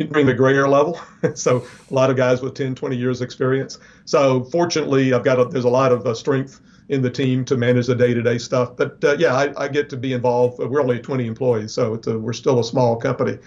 entering 0.00 0.26
the 0.26 0.34
grayer 0.34 0.68
level. 0.68 1.00
so, 1.34 1.64
a 1.90 1.94
lot 1.94 2.10
of 2.10 2.16
guys 2.16 2.42
with 2.42 2.54
10, 2.54 2.74
20 2.74 2.96
years 2.96 3.22
experience. 3.22 3.78
So, 4.04 4.44
fortunately, 4.44 5.12
I've 5.12 5.24
got 5.24 5.38
a, 5.38 5.44
there's 5.44 5.64
a 5.64 5.70
lot 5.70 5.92
of 5.92 6.06
uh, 6.06 6.14
strength 6.14 6.60
in 6.88 7.02
the 7.02 7.10
team 7.10 7.44
to 7.44 7.56
manage 7.56 7.86
the 7.86 7.94
day-to-day 7.94 8.38
stuff. 8.38 8.76
But 8.76 9.02
uh, 9.02 9.16
yeah, 9.18 9.34
I, 9.34 9.64
I, 9.64 9.68
get 9.68 9.90
to 9.90 9.96
be 9.96 10.12
involved. 10.12 10.60
We're 10.60 10.80
only 10.80 11.00
20 11.00 11.26
employees, 11.26 11.72
so 11.72 12.00
a, 12.06 12.18
we're 12.18 12.32
still 12.32 12.60
a 12.60 12.64
small 12.64 12.96
company. 12.96 13.38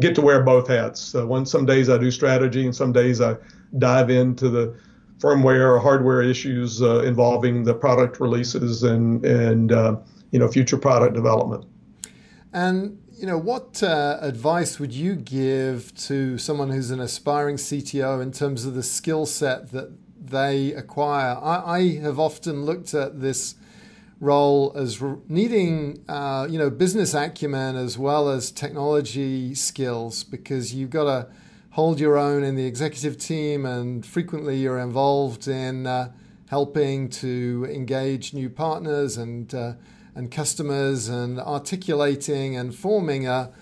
get 0.00 0.14
to 0.14 0.22
wear 0.22 0.42
both 0.42 0.68
hats. 0.68 1.00
So 1.00 1.26
one 1.26 1.44
some 1.44 1.66
days 1.66 1.90
I 1.90 1.98
do 1.98 2.10
strategy, 2.10 2.64
and 2.64 2.74
some 2.74 2.92
days 2.92 3.20
I 3.20 3.36
dive 3.78 4.08
into 4.08 4.48
the 4.48 4.78
firmware 5.18 5.74
or 5.74 5.78
hardware 5.78 6.22
issues 6.22 6.82
uh, 6.82 7.00
involving 7.00 7.64
the 7.64 7.74
product 7.74 8.20
releases 8.20 8.82
and 8.82 9.24
and 9.24 9.72
uh, 9.72 9.96
you 10.30 10.38
know 10.38 10.48
future 10.48 10.76
product 10.76 11.14
development. 11.14 11.64
And 12.52 12.98
you 13.16 13.26
know, 13.26 13.38
what 13.38 13.82
uh, 13.82 14.18
advice 14.20 14.78
would 14.78 14.92
you 14.92 15.16
give 15.16 15.94
to 15.94 16.36
someone 16.36 16.70
who's 16.70 16.90
an 16.90 17.00
aspiring 17.00 17.56
CTO 17.56 18.22
in 18.22 18.30
terms 18.30 18.66
of 18.66 18.74
the 18.74 18.82
skill 18.82 19.24
set 19.24 19.72
that 19.72 19.90
they 20.22 20.74
acquire? 20.74 21.36
I, 21.40 21.78
I, 21.78 21.98
have 22.00 22.20
often 22.20 22.66
looked 22.66 22.92
at 22.92 23.22
this 23.22 23.54
role 24.20 24.72
as 24.76 25.02
needing, 25.28 26.04
uh, 26.08 26.46
you 26.50 26.58
know, 26.58 26.68
business 26.68 27.14
acumen 27.14 27.76
as 27.76 27.96
well 27.96 28.28
as 28.28 28.50
technology 28.50 29.54
skills 29.54 30.22
because 30.22 30.74
you've 30.74 30.90
got 30.90 31.04
to 31.04 31.28
hold 31.76 32.00
your 32.00 32.16
own 32.16 32.42
in 32.42 32.54
the 32.54 32.64
executive 32.64 33.18
team, 33.18 33.66
and 33.66 34.06
frequently 34.06 34.56
you're 34.56 34.78
involved 34.78 35.46
in 35.46 35.86
uh, 35.86 36.10
helping 36.48 37.06
to 37.06 37.68
engage 37.70 38.32
new 38.32 38.48
partners 38.48 39.18
and 39.18 39.54
uh, 39.54 39.74
and 40.14 40.30
customers 40.32 41.10
and 41.10 41.38
articulating 41.38 42.56
and 42.56 42.74
forming 42.74 43.28
a, 43.28 43.52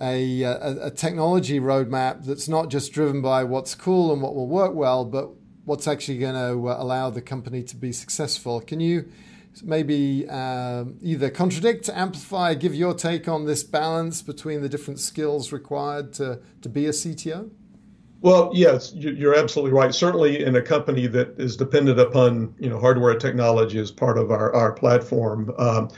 a, 0.00 0.44
a, 0.82 0.90
technology 0.92 1.58
roadmap 1.58 2.24
that's 2.24 2.46
not 2.46 2.68
just 2.68 2.92
driven 2.92 3.20
by 3.20 3.42
what's 3.42 3.74
cool 3.74 4.12
and 4.12 4.22
what 4.22 4.36
will 4.36 4.46
work 4.46 4.72
well, 4.72 5.04
but 5.04 5.28
what's 5.64 5.88
actually 5.88 6.18
going 6.18 6.34
to 6.36 6.68
uh, 6.68 6.76
allow 6.78 7.10
the 7.10 7.20
company 7.20 7.64
to 7.64 7.74
be 7.74 7.90
successful. 7.90 8.60
Can 8.60 8.78
you 8.78 9.10
maybe 9.62 10.26
uh, 10.30 10.84
either 11.02 11.28
contradict, 11.30 11.88
amplify, 11.88 12.54
give 12.54 12.74
your 12.74 12.94
take 12.94 13.28
on 13.28 13.44
this 13.44 13.62
balance 13.62 14.22
between 14.22 14.62
the 14.62 14.68
different 14.68 15.00
skills 15.00 15.52
required 15.52 16.12
to, 16.14 16.40
to 16.62 16.68
be 16.68 16.86
a 16.86 16.90
CTO? 16.90 17.50
Well, 18.22 18.52
yes, 18.54 18.92
you're 18.94 19.34
absolutely 19.34 19.72
right. 19.72 19.92
Certainly, 19.92 20.44
in 20.44 20.54
a 20.54 20.62
company 20.62 21.08
that 21.08 21.34
is 21.38 21.56
dependent 21.56 21.98
upon 21.98 22.54
you 22.60 22.70
know 22.70 22.78
hardware 22.78 23.16
technology 23.16 23.80
as 23.80 23.90
part 23.90 24.16
of 24.16 24.30
our 24.30 24.54
our 24.54 24.72
platform, 24.72 25.52
um, 25.58 25.90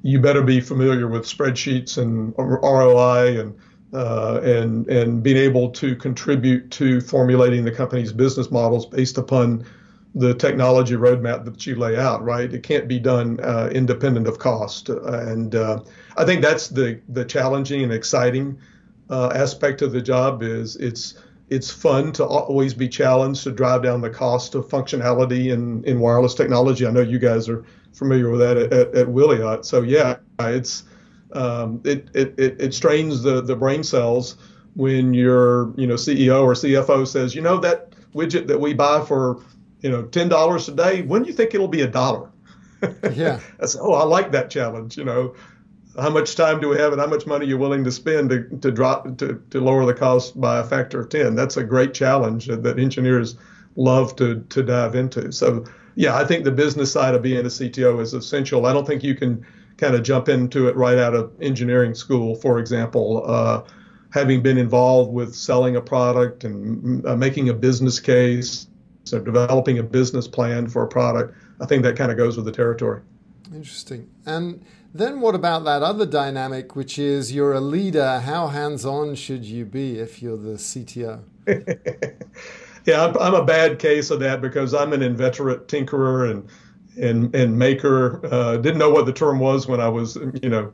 you 0.00 0.18
better 0.18 0.42
be 0.42 0.60
familiar 0.60 1.06
with 1.06 1.24
spreadsheets 1.24 1.98
and 1.98 2.32
ROI 2.38 3.38
and 3.38 3.54
uh, 3.92 4.40
and 4.42 4.88
and 4.88 5.22
being 5.22 5.36
able 5.36 5.68
to 5.72 5.94
contribute 5.96 6.70
to 6.70 7.02
formulating 7.02 7.64
the 7.66 7.72
company's 7.72 8.12
business 8.12 8.50
models 8.50 8.86
based 8.86 9.18
upon 9.18 9.66
the 10.16 10.34
technology 10.34 10.94
roadmap 10.94 11.44
that 11.44 11.66
you 11.66 11.76
lay 11.76 11.96
out. 11.96 12.24
Right, 12.24 12.52
it 12.52 12.62
can't 12.62 12.88
be 12.88 12.98
done 12.98 13.38
uh, 13.42 13.68
independent 13.72 14.26
of 14.26 14.38
cost, 14.38 14.88
and 14.88 15.54
uh, 15.54 15.80
I 16.16 16.24
think 16.24 16.42
that's 16.42 16.68
the 16.68 17.00
the 17.10 17.24
challenging 17.24 17.84
and 17.84 17.92
exciting 17.92 18.58
uh, 19.10 19.30
aspect 19.34 19.82
of 19.82 19.92
the 19.92 20.02
job. 20.02 20.42
Is 20.42 20.76
it's 20.76 21.14
it's 21.50 21.70
fun 21.70 22.12
to 22.12 22.24
always 22.24 22.74
be 22.74 22.88
challenged 22.88 23.44
to 23.44 23.52
drive 23.52 23.82
down 23.82 24.00
the 24.00 24.10
cost 24.10 24.54
of 24.54 24.66
functionality 24.68 25.52
in, 25.52 25.84
in 25.84 26.00
wireless 26.00 26.34
technology. 26.34 26.86
I 26.86 26.90
know 26.90 27.02
you 27.02 27.20
guys 27.20 27.48
are 27.48 27.64
familiar 27.92 28.30
with 28.30 28.40
that 28.40 28.56
at, 28.56 28.72
at, 28.72 28.94
at 28.94 29.06
Wiliot. 29.06 29.64
So 29.64 29.82
yeah, 29.82 30.16
it's 30.40 30.84
um, 31.32 31.80
it, 31.84 32.08
it, 32.14 32.34
it, 32.38 32.60
it 32.60 32.74
strains 32.74 33.22
the, 33.22 33.42
the 33.42 33.54
brain 33.54 33.84
cells 33.84 34.36
when 34.74 35.14
your 35.14 35.72
you 35.76 35.86
know 35.86 35.94
CEO 35.94 36.42
or 36.42 36.54
CFO 36.54 37.06
says, 37.06 37.34
you 37.34 37.42
know 37.42 37.58
that 37.58 37.92
widget 38.14 38.46
that 38.46 38.58
we 38.58 38.74
buy 38.74 39.04
for 39.04 39.40
you 39.86 39.92
know 39.92 40.02
ten 40.02 40.28
dollars 40.28 40.68
a 40.68 40.74
day, 40.74 41.02
when 41.02 41.22
do 41.22 41.28
you 41.28 41.34
think 41.34 41.54
it'll 41.54 41.68
be 41.68 41.82
a 41.82 41.92
dollar? 42.02 42.30
Yeah. 43.14 43.40
I 43.60 43.66
said, 43.66 43.80
oh, 43.82 43.94
I 43.94 44.04
like 44.04 44.32
that 44.32 44.50
challenge. 44.50 44.98
You 44.98 45.04
know, 45.04 45.34
how 45.98 46.10
much 46.10 46.34
time 46.34 46.60
do 46.60 46.68
we 46.68 46.76
have 46.76 46.92
and 46.92 47.00
how 47.00 47.06
much 47.06 47.26
money 47.26 47.46
are 47.46 47.48
you 47.48 47.58
willing 47.58 47.84
to 47.84 47.92
spend 47.92 48.30
to, 48.30 48.44
to 48.58 48.70
drop 48.70 49.16
to, 49.18 49.42
to 49.50 49.60
lower 49.60 49.86
the 49.86 49.94
cost 49.94 50.38
by 50.40 50.58
a 50.58 50.64
factor 50.64 51.00
of 51.00 51.08
10 51.08 51.34
that's 51.34 51.56
a 51.56 51.64
great 51.64 51.94
challenge 51.94 52.46
that 52.46 52.78
engineers 52.78 53.36
love 53.76 54.14
to 54.16 54.40
to 54.50 54.62
dive 54.62 54.94
into 54.94 55.32
so 55.32 55.64
yeah 55.94 56.16
i 56.16 56.24
think 56.24 56.44
the 56.44 56.52
business 56.52 56.92
side 56.92 57.14
of 57.14 57.22
being 57.22 57.40
a 57.40 57.48
cto 57.48 58.00
is 58.00 58.14
essential 58.14 58.66
i 58.66 58.72
don't 58.72 58.86
think 58.86 59.02
you 59.02 59.14
can 59.14 59.44
kind 59.78 59.94
of 59.94 60.02
jump 60.02 60.28
into 60.28 60.68
it 60.68 60.76
right 60.76 60.98
out 60.98 61.14
of 61.14 61.32
engineering 61.40 61.94
school 61.94 62.34
for 62.34 62.58
example 62.58 63.22
uh, 63.26 63.62
having 64.10 64.42
been 64.42 64.58
involved 64.58 65.12
with 65.12 65.34
selling 65.34 65.76
a 65.76 65.80
product 65.80 66.44
and 66.44 67.04
uh, 67.06 67.16
making 67.16 67.48
a 67.48 67.54
business 67.54 68.00
case 68.00 68.66
so 69.06 69.18
developing 69.18 69.78
a 69.78 69.82
business 69.82 70.28
plan 70.28 70.68
for 70.68 70.82
a 70.82 70.88
product 70.88 71.34
i 71.60 71.66
think 71.66 71.82
that 71.82 71.96
kind 71.96 72.10
of 72.10 72.16
goes 72.18 72.36
with 72.36 72.44
the 72.44 72.52
territory 72.52 73.00
interesting 73.52 74.08
and 74.26 74.64
then 74.96 75.20
what 75.20 75.34
about 75.34 75.64
that 75.64 75.82
other 75.82 76.06
dynamic, 76.06 76.74
which 76.74 76.98
is 76.98 77.32
you're 77.32 77.52
a 77.52 77.60
leader? 77.60 78.20
How 78.20 78.46
hands 78.46 78.84
on 78.86 79.14
should 79.14 79.44
you 79.44 79.64
be 79.64 79.98
if 79.98 80.22
you're 80.22 80.38
the 80.38 80.54
CTO? 80.54 81.22
yeah, 82.86 83.04
I'm, 83.04 83.16
I'm, 83.18 83.34
a 83.34 83.44
bad 83.44 83.78
case 83.78 84.10
of 84.10 84.20
that 84.20 84.40
because 84.40 84.74
I'm 84.74 84.92
an 84.92 85.02
inveterate 85.02 85.68
tinkerer 85.68 86.30
and 86.30 86.48
and 86.98 87.34
and 87.34 87.58
maker. 87.58 88.24
Uh, 88.24 88.56
didn't 88.56 88.78
know 88.78 88.90
what 88.90 89.06
the 89.06 89.12
term 89.12 89.38
was 89.38 89.68
when 89.68 89.80
I 89.80 89.88
was, 89.88 90.16
you 90.42 90.48
know, 90.48 90.72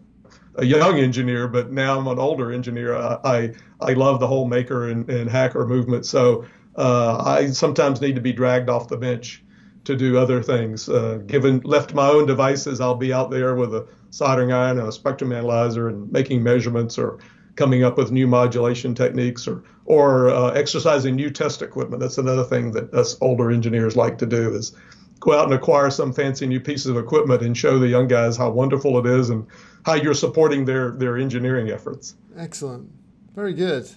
a 0.55 0.65
young 0.65 0.99
engineer, 0.99 1.49
but 1.49 1.73
now 1.73 1.99
I'm 1.99 2.07
an 2.07 2.19
older 2.19 2.53
engineer. 2.53 2.95
I 2.95 3.19
I, 3.25 3.53
I 3.81 3.93
love 3.95 4.21
the 4.21 4.27
whole 4.29 4.47
maker 4.47 4.89
and, 4.89 5.09
and 5.11 5.29
hacker 5.29 5.67
movement. 5.67 6.07
So 6.07 6.45
uh, 6.77 7.23
I 7.25 7.49
sometimes 7.49 8.01
need 8.01 8.15
to 8.15 8.21
be 8.21 8.33
dragged 8.33 8.71
off 8.71 8.89
the 8.89 8.97
bench 8.97 9.43
to 9.85 9.97
do 9.97 10.17
other 10.17 10.43
things. 10.43 10.89
Uh, 10.89 11.21
given 11.27 11.61
left 11.65 11.95
my 11.95 12.09
own 12.09 12.27
devices, 12.27 12.81
I'll 12.81 12.95
be 12.97 13.13
out 13.13 13.31
there 13.31 13.55
with 13.55 13.75
a 13.75 13.87
soldering 14.11 14.53
iron 14.53 14.79
and 14.79 14.89
a 14.89 14.93
spectrum 14.93 15.33
analyzer 15.33 15.89
and 15.89 16.11
making 16.13 16.43
measurements 16.43 16.99
or 16.99 17.19
coming 17.57 17.85
up 17.85 17.99
with 17.99 18.11
new 18.11 18.27
modulation 18.27 18.95
techniques 18.95 19.47
or 19.47 19.65
or 19.85 20.31
uh, 20.31 20.51
exercising 20.51 21.17
new 21.17 21.31
test 21.31 21.61
equipment. 21.61 22.01
That's 22.01 22.19
another 22.19 22.45
thing 22.45 22.73
that 22.73 22.95
us 22.95 23.17
older 23.21 23.51
engineers 23.51 23.97
like 23.97 24.19
to 24.19 24.27
do 24.27 24.55
is 24.55 24.75
go 25.21 25.39
out 25.39 25.45
and 25.45 25.55
acquire 25.55 25.91
some 25.91 26.13
fancy 26.13 26.47
new 26.47 26.61
pieces 26.61 26.87
of 26.87 26.97
equipment 26.97 27.43
and 27.43 27.57
show 27.57 27.79
the 27.79 27.89
young 27.89 28.09
guys 28.09 28.37
how 28.37 28.51
wonderful 28.51 28.99
it 28.99 29.07
is 29.07 29.31
and 29.31 29.47
how 29.85 29.95
you're 29.95 30.15
supporting 30.15 30.65
their 30.65 30.93
their 30.93 31.19
engineering 31.19 31.71
efforts. 31.71 32.15
Excellent. 32.37 32.91
Very 33.35 33.53
good. 33.55 33.91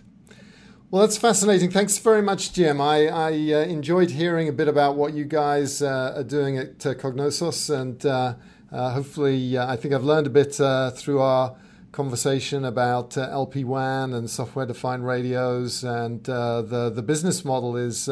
Well, 0.96 1.06
that's 1.06 1.18
fascinating. 1.18 1.72
Thanks 1.72 1.98
very 1.98 2.22
much, 2.22 2.54
Jim. 2.54 2.80
I, 2.80 3.08
I 3.08 3.32
uh, 3.32 3.66
enjoyed 3.66 4.12
hearing 4.12 4.48
a 4.48 4.54
bit 4.54 4.70
about 4.70 4.96
what 4.96 5.14
you 5.14 5.26
guys 5.26 5.82
uh, 5.82 6.14
are 6.16 6.24
doing 6.24 6.58
at 6.58 6.86
uh, 6.86 6.94
Cognosos, 6.94 7.70
and 7.70 8.06
uh, 8.06 8.36
uh, 8.72 8.92
hopefully, 8.92 9.58
uh, 9.58 9.70
I 9.70 9.76
think 9.76 9.94
I've 9.94 10.06
learned 10.06 10.26
a 10.26 10.30
bit 10.30 10.56
through 10.56 11.20
our 11.20 11.58
conversation 11.92 12.64
about 12.64 13.18
LP 13.18 13.66
WAN 13.66 14.14
and 14.14 14.30
software-defined 14.30 15.06
radios, 15.06 15.84
and 15.84 16.24
the 16.24 16.92
the 16.96 17.04
business 17.04 17.44
model 17.44 17.76
is 17.76 18.10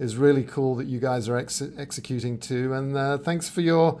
is 0.00 0.16
really 0.16 0.42
cool 0.42 0.74
that 0.74 0.88
you 0.88 0.98
guys 0.98 1.28
are 1.28 1.36
ex- 1.36 1.62
executing 1.78 2.38
too. 2.38 2.72
And 2.72 3.22
thanks 3.24 3.48
for 3.48 3.60
your 3.60 4.00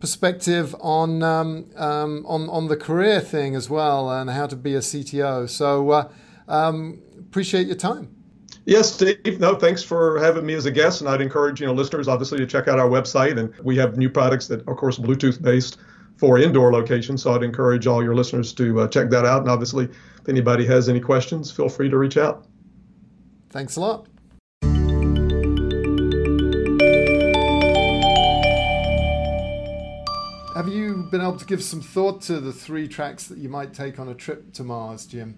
perspective 0.00 0.76
on 0.80 1.22
um, 1.22 1.70
um, 1.76 2.26
on 2.28 2.46
on 2.50 2.68
the 2.68 2.76
career 2.76 3.22
thing 3.22 3.56
as 3.56 3.70
well, 3.70 4.10
and 4.10 4.28
how 4.28 4.46
to 4.48 4.54
be 4.54 4.74
a 4.74 4.80
CTO. 4.80 5.48
So. 5.48 6.10
Um, 6.48 7.00
appreciate 7.18 7.66
your 7.66 7.76
time. 7.76 8.14
Yes, 8.66 8.92
Steve. 8.92 9.40
No, 9.40 9.54
thanks 9.54 9.82
for 9.82 10.18
having 10.18 10.46
me 10.46 10.54
as 10.54 10.64
a 10.64 10.70
guest. 10.70 11.00
And 11.00 11.10
I'd 11.10 11.20
encourage 11.20 11.60
you 11.60 11.66
know 11.66 11.74
listeners 11.74 12.08
obviously 12.08 12.38
to 12.38 12.46
check 12.46 12.68
out 12.68 12.78
our 12.78 12.88
website. 12.88 13.38
And 13.38 13.54
we 13.62 13.76
have 13.76 13.98
new 13.98 14.08
products 14.08 14.46
that, 14.48 14.66
of 14.66 14.76
course, 14.76 14.98
Bluetooth 14.98 15.42
based 15.42 15.78
for 16.16 16.38
indoor 16.38 16.72
locations. 16.72 17.22
So 17.22 17.34
I'd 17.34 17.42
encourage 17.42 17.86
all 17.86 18.02
your 18.02 18.14
listeners 18.14 18.52
to 18.54 18.80
uh, 18.80 18.88
check 18.88 19.10
that 19.10 19.24
out. 19.24 19.42
And 19.42 19.50
obviously, 19.50 19.84
if 19.84 20.28
anybody 20.28 20.64
has 20.66 20.88
any 20.88 21.00
questions, 21.00 21.50
feel 21.50 21.68
free 21.68 21.90
to 21.90 21.98
reach 21.98 22.16
out. 22.16 22.46
Thanks 23.50 23.76
a 23.76 23.80
lot. 23.80 24.08
Have 30.54 30.68
you 30.68 31.08
been 31.10 31.20
able 31.20 31.36
to 31.36 31.44
give 31.44 31.62
some 31.62 31.80
thought 31.80 32.22
to 32.22 32.38
the 32.38 32.52
three 32.52 32.86
tracks 32.86 33.26
that 33.26 33.38
you 33.38 33.48
might 33.48 33.74
take 33.74 33.98
on 33.98 34.08
a 34.08 34.14
trip 34.14 34.52
to 34.54 34.62
Mars, 34.62 35.04
Jim? 35.04 35.36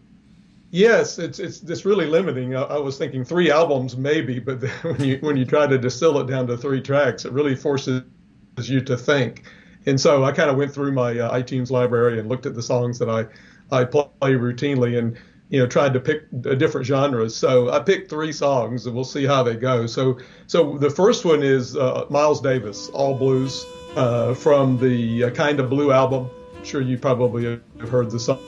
Yes, 0.71 1.19
it's 1.19 1.39
it's 1.39 1.63
it's 1.63 1.85
really 1.85 2.07
limiting. 2.07 2.57
I, 2.57 2.63
I, 2.63 2.79
was 2.79 2.99
thinking 2.99 3.25
three 3.25 3.51
albums 3.51 3.97
maybe, 3.97 4.41
but 4.41 4.63
when 4.83 5.03
you 5.03 5.19
when 5.19 5.37
you 5.37 5.45
try 5.45 5.67
to 5.67 5.79
distill 5.79 6.19
it 6.21 6.27
down 6.27 6.47
to 6.49 6.57
three 6.57 6.81
tracks, 6.81 7.25
it 7.25 7.33
really 7.33 7.55
forces 7.55 8.03
you 8.61 8.81
to 8.81 8.97
think. 8.97 9.45
And 9.87 10.01
so 10.01 10.25
I 10.25 10.33
kind 10.33 10.51
of 10.51 10.57
went 10.57 10.73
through 10.73 10.93
my 10.93 11.19
uh, 11.19 11.33
iTunes 11.33 11.71
library 11.71 12.19
and 12.19 12.29
looked 12.29 12.47
at 12.47 12.55
the 12.55 12.63
songs 12.63 12.99
that 12.99 13.09
I 13.09 13.27
I 13.71 13.85
play 13.85 14.33
routinely 14.33 14.99
and 14.99 15.17
you 15.51 15.61
know 15.61 15.67
tried 15.69 15.93
to 15.93 16.01
pick 16.01 16.25
different 16.59 16.87
genres. 16.87 17.37
So 17.37 17.71
I 17.71 17.79
picked 17.79 18.11
three 18.11 18.33
songs 18.33 18.87
and 18.87 18.95
we'll 18.95 19.05
see 19.05 19.25
how 19.25 19.45
they 19.45 19.55
go. 19.55 19.87
So 19.87 20.19
so 20.49 20.79
the 20.79 20.91
first 20.91 21.25
one 21.25 21.45
is 21.45 21.77
uh, 21.77 22.07
Miles 22.11 22.41
Davis, 22.41 22.89
All 22.89 23.15
Blues, 23.15 23.65
uh, 23.95 24.35
from 24.35 24.79
the 24.79 25.25
uh, 25.25 25.31
Kind 25.31 25.61
of 25.61 25.71
Blue 25.71 25.93
album. 25.93 26.29
I'm 26.57 26.65
sure 26.65 26.81
you 26.81 26.99
probably 26.99 27.45
have 27.79 27.89
heard 27.89 28.11
the 28.11 28.19
song 28.19 28.41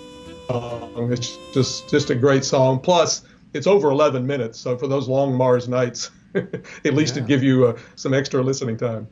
song. 0.49 1.13
It's 1.13 1.37
just 1.53 1.89
just 1.89 2.11
a 2.11 2.15
great 2.15 2.45
song. 2.45 2.81
Plus, 2.81 3.23
it's 3.53 3.67
over 3.67 3.91
11 3.91 4.27
minutes, 4.27 4.59
so 4.59 4.77
for 4.77 4.87
those 4.87 5.09
long 5.09 5.35
Mars 5.35 5.69
nights, 5.69 6.11
at 6.35 6.95
least 6.95 7.17
yeah. 7.17 7.23
it 7.23 7.29
give 7.29 7.43
you 7.43 7.67
uh, 7.69 7.79
some 7.97 8.15
extra 8.15 8.43
listening 8.43 8.77
time. 8.77 9.09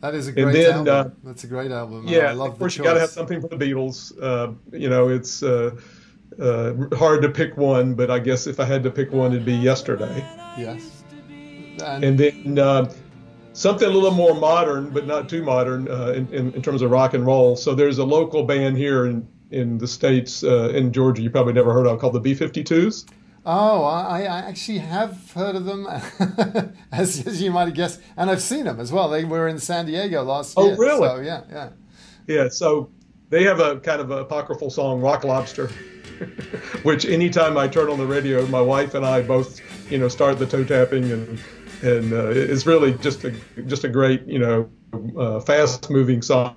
That 0.00 0.14
is 0.14 0.28
a 0.28 0.32
great 0.32 0.52
then, 0.52 0.86
album. 0.88 1.12
Uh, 1.24 1.28
That's 1.28 1.44
a 1.44 1.46
great 1.46 1.70
album. 1.70 2.06
Yeah, 2.06 2.30
I 2.30 2.32
love 2.32 2.52
of 2.52 2.58
course 2.58 2.76
you 2.76 2.84
got 2.84 2.94
to 2.94 3.00
have 3.00 3.10
something 3.10 3.40
for 3.40 3.48
the 3.48 3.56
Beatles. 3.56 4.12
Uh, 4.20 4.52
you 4.76 4.90
know, 4.90 5.08
it's 5.08 5.42
uh, 5.42 5.70
uh, 6.38 6.74
hard 6.94 7.22
to 7.22 7.30
pick 7.30 7.56
one, 7.56 7.94
but 7.94 8.10
I 8.10 8.18
guess 8.18 8.46
if 8.46 8.60
I 8.60 8.64
had 8.64 8.82
to 8.82 8.90
pick 8.90 9.12
one, 9.12 9.32
it'd 9.32 9.46
be 9.46 9.54
Yesterday. 9.54 10.24
Yes. 10.58 11.02
And, 11.82 12.04
and 12.04 12.18
then 12.18 12.58
uh, 12.58 12.92
something 13.54 13.88
a 13.88 13.90
little 13.90 14.10
more 14.10 14.34
modern, 14.34 14.90
but 14.90 15.06
not 15.06 15.28
too 15.28 15.42
modern 15.42 15.88
in, 15.88 16.32
in, 16.32 16.52
in, 16.52 16.62
terms 16.62 16.82
of 16.82 16.90
rock 16.90 17.14
and 17.14 17.26
roll. 17.26 17.56
So 17.56 17.74
there's 17.74 17.98
a 17.98 18.04
local 18.04 18.44
band 18.44 18.76
here 18.76 19.06
in 19.06 19.26
in 19.50 19.78
the 19.78 19.88
states 19.88 20.42
uh, 20.42 20.70
in 20.70 20.92
Georgia 20.92 21.22
you 21.22 21.30
probably 21.30 21.52
never 21.52 21.72
heard 21.72 21.86
of 21.86 22.00
called 22.00 22.14
the 22.14 22.20
B-52s. 22.20 23.06
Oh, 23.46 23.84
I, 23.84 24.22
I 24.22 24.38
actually 24.38 24.78
have 24.78 25.32
heard 25.32 25.54
of 25.54 25.66
them, 25.66 25.86
as, 26.92 27.26
as, 27.26 27.42
you 27.42 27.50
might 27.50 27.66
have 27.66 27.74
guessed, 27.74 28.00
and 28.16 28.30
I've 28.30 28.40
seen 28.40 28.64
them 28.64 28.80
as 28.80 28.90
well. 28.90 29.10
They 29.10 29.26
were 29.26 29.48
in 29.48 29.58
San 29.58 29.84
Diego 29.84 30.22
last 30.22 30.54
oh, 30.56 30.64
year. 30.64 30.74
Oh, 30.74 30.78
really? 30.78 31.08
So, 31.08 31.20
yeah, 31.20 31.42
yeah. 31.50 31.68
Yeah, 32.26 32.48
so 32.48 32.90
they 33.28 33.44
have 33.44 33.60
a 33.60 33.80
kind 33.80 34.00
of 34.00 34.10
apocryphal 34.10 34.70
song, 34.70 35.02
Rock 35.02 35.24
Lobster, 35.24 35.66
which 36.84 37.04
anytime 37.04 37.58
I 37.58 37.68
turn 37.68 37.90
on 37.90 37.98
the 37.98 38.06
radio, 38.06 38.46
my 38.46 38.62
wife 38.62 38.94
and 38.94 39.04
I 39.04 39.20
both, 39.20 39.60
you 39.90 39.98
know, 39.98 40.08
start 40.08 40.38
the 40.38 40.46
toe 40.46 40.64
tapping, 40.64 41.12
and 41.12 41.38
and 41.82 42.12
uh, 42.14 42.30
it's 42.30 42.64
really 42.64 42.94
just 42.94 43.24
a 43.24 43.32
just 43.66 43.84
a 43.84 43.88
great, 43.88 44.26
you 44.26 44.38
know, 44.38 44.70
uh, 45.18 45.40
fast 45.40 45.90
moving 45.90 46.22
song. 46.22 46.56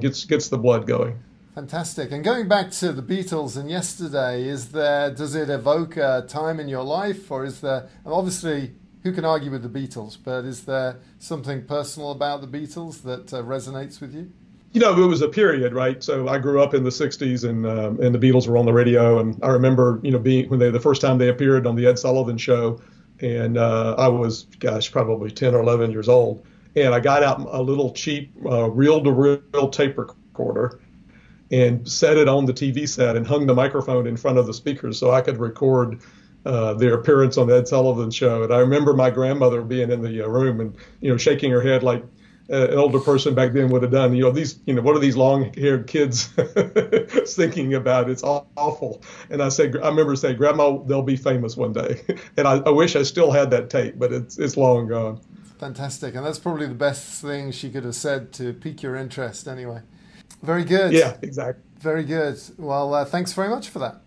Gets 0.00 0.24
gets 0.24 0.48
the 0.48 0.58
blood 0.58 0.86
going. 0.86 1.22
Fantastic. 1.54 2.10
And 2.10 2.24
going 2.24 2.48
back 2.48 2.72
to 2.72 2.92
the 2.92 3.00
Beatles 3.00 3.56
and 3.56 3.70
yesterday, 3.70 4.42
is 4.42 4.70
there 4.70 5.12
does 5.12 5.36
it 5.36 5.48
evoke 5.48 5.96
a 5.96 6.24
time 6.26 6.58
in 6.58 6.66
your 6.66 6.82
life, 6.82 7.30
or 7.30 7.44
is 7.44 7.60
there 7.60 7.88
obviously 8.04 8.72
who 9.04 9.12
can 9.12 9.24
argue 9.24 9.52
with 9.52 9.62
the 9.62 9.68
Beatles? 9.68 10.18
But 10.22 10.44
is 10.46 10.64
there 10.64 10.96
something 11.20 11.64
personal 11.64 12.10
about 12.10 12.40
the 12.40 12.48
Beatles 12.48 13.02
that 13.02 13.32
uh, 13.32 13.44
resonates 13.44 14.00
with 14.00 14.12
you? 14.12 14.32
You 14.72 14.80
know, 14.80 15.00
it 15.00 15.06
was 15.06 15.22
a 15.22 15.28
period, 15.28 15.72
right? 15.72 16.02
So 16.02 16.26
I 16.26 16.38
grew 16.38 16.60
up 16.60 16.74
in 16.74 16.82
the 16.82 16.90
'60s, 16.90 17.48
and 17.48 17.64
um, 17.64 18.00
and 18.00 18.12
the 18.12 18.18
Beatles 18.18 18.48
were 18.48 18.58
on 18.58 18.66
the 18.66 18.72
radio, 18.72 19.20
and 19.20 19.38
I 19.40 19.50
remember, 19.50 20.00
you 20.02 20.10
know, 20.10 20.18
being 20.18 20.48
when 20.48 20.58
they 20.58 20.70
the 20.70 20.80
first 20.80 21.00
time 21.00 21.18
they 21.18 21.28
appeared 21.28 21.68
on 21.68 21.76
the 21.76 21.86
Ed 21.86 22.00
Sullivan 22.00 22.36
Show, 22.36 22.80
and 23.20 23.56
uh, 23.58 23.94
I 23.96 24.08
was, 24.08 24.48
gosh, 24.58 24.90
probably 24.90 25.30
10 25.30 25.54
or 25.54 25.60
11 25.60 25.92
years 25.92 26.08
old, 26.08 26.44
and 26.74 26.92
I 26.92 26.98
got 26.98 27.22
out 27.22 27.46
a 27.48 27.62
little 27.62 27.92
cheap 27.92 28.32
uh, 28.44 28.68
reel-to-reel 28.68 29.68
tape 29.68 29.96
recorder 29.96 30.80
and 31.50 31.88
set 31.88 32.16
it 32.16 32.28
on 32.28 32.46
the 32.46 32.52
TV 32.52 32.88
set 32.88 33.16
and 33.16 33.26
hung 33.26 33.46
the 33.46 33.54
microphone 33.54 34.06
in 34.06 34.16
front 34.16 34.38
of 34.38 34.46
the 34.46 34.54
speakers 34.54 34.98
so 34.98 35.10
I 35.10 35.20
could 35.20 35.38
record 35.38 36.00
uh, 36.44 36.74
their 36.74 36.94
appearance 36.94 37.38
on 37.38 37.46
the 37.46 37.56
Ed 37.56 37.68
Sullivan 37.68 38.10
Show. 38.10 38.42
And 38.42 38.52
I 38.52 38.58
remember 38.58 38.92
my 38.94 39.10
grandmother 39.10 39.62
being 39.62 39.90
in 39.90 40.02
the 40.02 40.22
uh, 40.22 40.28
room 40.28 40.60
and 40.60 40.76
you 41.00 41.10
know 41.10 41.16
shaking 41.16 41.50
her 41.50 41.60
head 41.60 41.82
like 41.82 42.04
uh, 42.50 42.68
an 42.68 42.74
older 42.74 43.00
person 43.00 43.34
back 43.34 43.52
then 43.52 43.70
would 43.70 43.82
have 43.82 43.92
done. 43.92 44.14
You 44.14 44.24
know 44.24 44.30
these 44.30 44.58
you 44.66 44.74
know 44.74 44.82
what 44.82 44.96
are 44.96 45.00
these 45.00 45.16
long-haired 45.16 45.86
kids 45.86 46.26
thinking 47.26 47.74
about? 47.74 48.10
It's 48.10 48.22
awful. 48.22 49.02
And 49.30 49.42
I 49.42 49.48
said 49.48 49.76
I 49.76 49.88
remember 49.88 50.16
saying, 50.16 50.36
Grandma, 50.36 50.78
they'll 50.78 51.02
be 51.02 51.16
famous 51.16 51.56
one 51.56 51.72
day. 51.72 52.02
and 52.36 52.46
I, 52.46 52.56
I 52.58 52.70
wish 52.70 52.96
I 52.96 53.02
still 53.02 53.30
had 53.30 53.50
that 53.52 53.70
tape, 53.70 53.98
but 53.98 54.12
it's 54.12 54.38
it's 54.38 54.56
long 54.56 54.88
gone. 54.88 55.20
Fantastic, 55.58 56.14
and 56.14 56.26
that's 56.26 56.38
probably 56.38 56.66
the 56.66 56.74
best 56.74 57.22
thing 57.22 57.52
she 57.52 57.70
could 57.70 57.84
have 57.84 57.94
said 57.94 58.32
to 58.34 58.52
pique 58.52 58.82
your 58.82 58.96
interest, 58.96 59.48
anyway. 59.48 59.80
Very 60.44 60.64
good. 60.64 60.92
Yeah, 60.92 61.16
exactly. 61.22 61.64
Very 61.78 62.04
good. 62.04 62.38
Well, 62.58 62.92
uh, 62.92 63.04
thanks 63.06 63.32
very 63.32 63.48
much 63.48 63.70
for 63.70 63.78
that. 63.78 64.00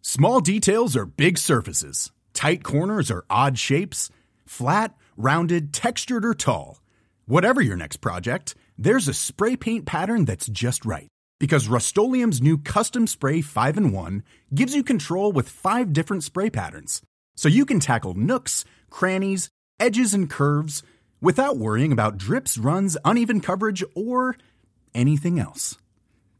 Small 0.00 0.40
details 0.40 0.96
are 0.96 1.06
big 1.06 1.36
surfaces. 1.38 2.10
Tight 2.32 2.64
corners 2.64 3.10
are 3.10 3.24
odd 3.28 3.58
shapes. 3.58 4.10
Flat, 4.46 4.94
rounded, 5.16 5.72
textured, 5.74 6.24
or 6.24 6.34
tall. 6.34 6.80
Whatever 7.26 7.60
your 7.60 7.76
next 7.76 7.98
project, 7.98 8.54
there's 8.78 9.08
a 9.08 9.14
spray 9.14 9.56
paint 9.56 9.84
pattern 9.84 10.24
that's 10.24 10.48
just 10.48 10.84
right 10.84 11.10
because 11.40 11.68
Rust 11.68 11.96
new 11.96 12.58
Custom 12.58 13.08
Spray 13.08 13.40
5 13.40 13.76
and 13.76 13.92
1 13.92 14.22
gives 14.54 14.76
you 14.76 14.84
control 14.84 15.32
with 15.32 15.48
five 15.48 15.92
different 15.92 16.22
spray 16.22 16.50
patterns. 16.50 17.02
So 17.34 17.48
you 17.48 17.64
can 17.64 17.80
tackle 17.80 18.14
nooks, 18.14 18.64
crannies, 18.90 19.48
edges, 19.80 20.14
and 20.14 20.28
curves 20.30 20.84
without 21.20 21.56
worrying 21.56 21.90
about 21.90 22.18
drips, 22.18 22.58
runs, 22.58 22.96
uneven 23.04 23.40
coverage, 23.40 23.82
or 23.96 24.36
anything 24.94 25.40
else. 25.40 25.78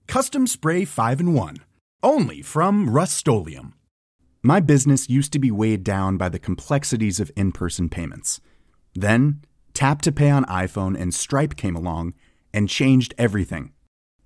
Custom 0.07 0.47
Spray 0.47 0.85
5 0.85 1.21
and 1.21 1.35
1. 1.35 1.57
Only 2.03 2.43
from 2.43 2.91
Rust 2.91 3.27
My 4.43 4.61
business 4.61 5.09
used 5.09 5.33
to 5.33 5.39
be 5.39 5.51
weighed 5.51 5.83
down 5.83 6.19
by 6.19 6.29
the 6.29 6.39
complexities 6.39 7.21
of 7.21 7.31
in 7.37 7.53
person 7.53 7.89
payments. 7.89 8.41
Then, 8.95 9.43
Tap 9.73 10.03
to 10.03 10.13
Pay 10.13 10.31
on 10.31 10.45
iPhone 10.45 11.01
and 11.01 11.15
Stripe 11.15 11.57
came 11.57 11.77
along 11.77 12.13
and 12.53 12.69
changed 12.69 13.15
everything. 13.17 13.73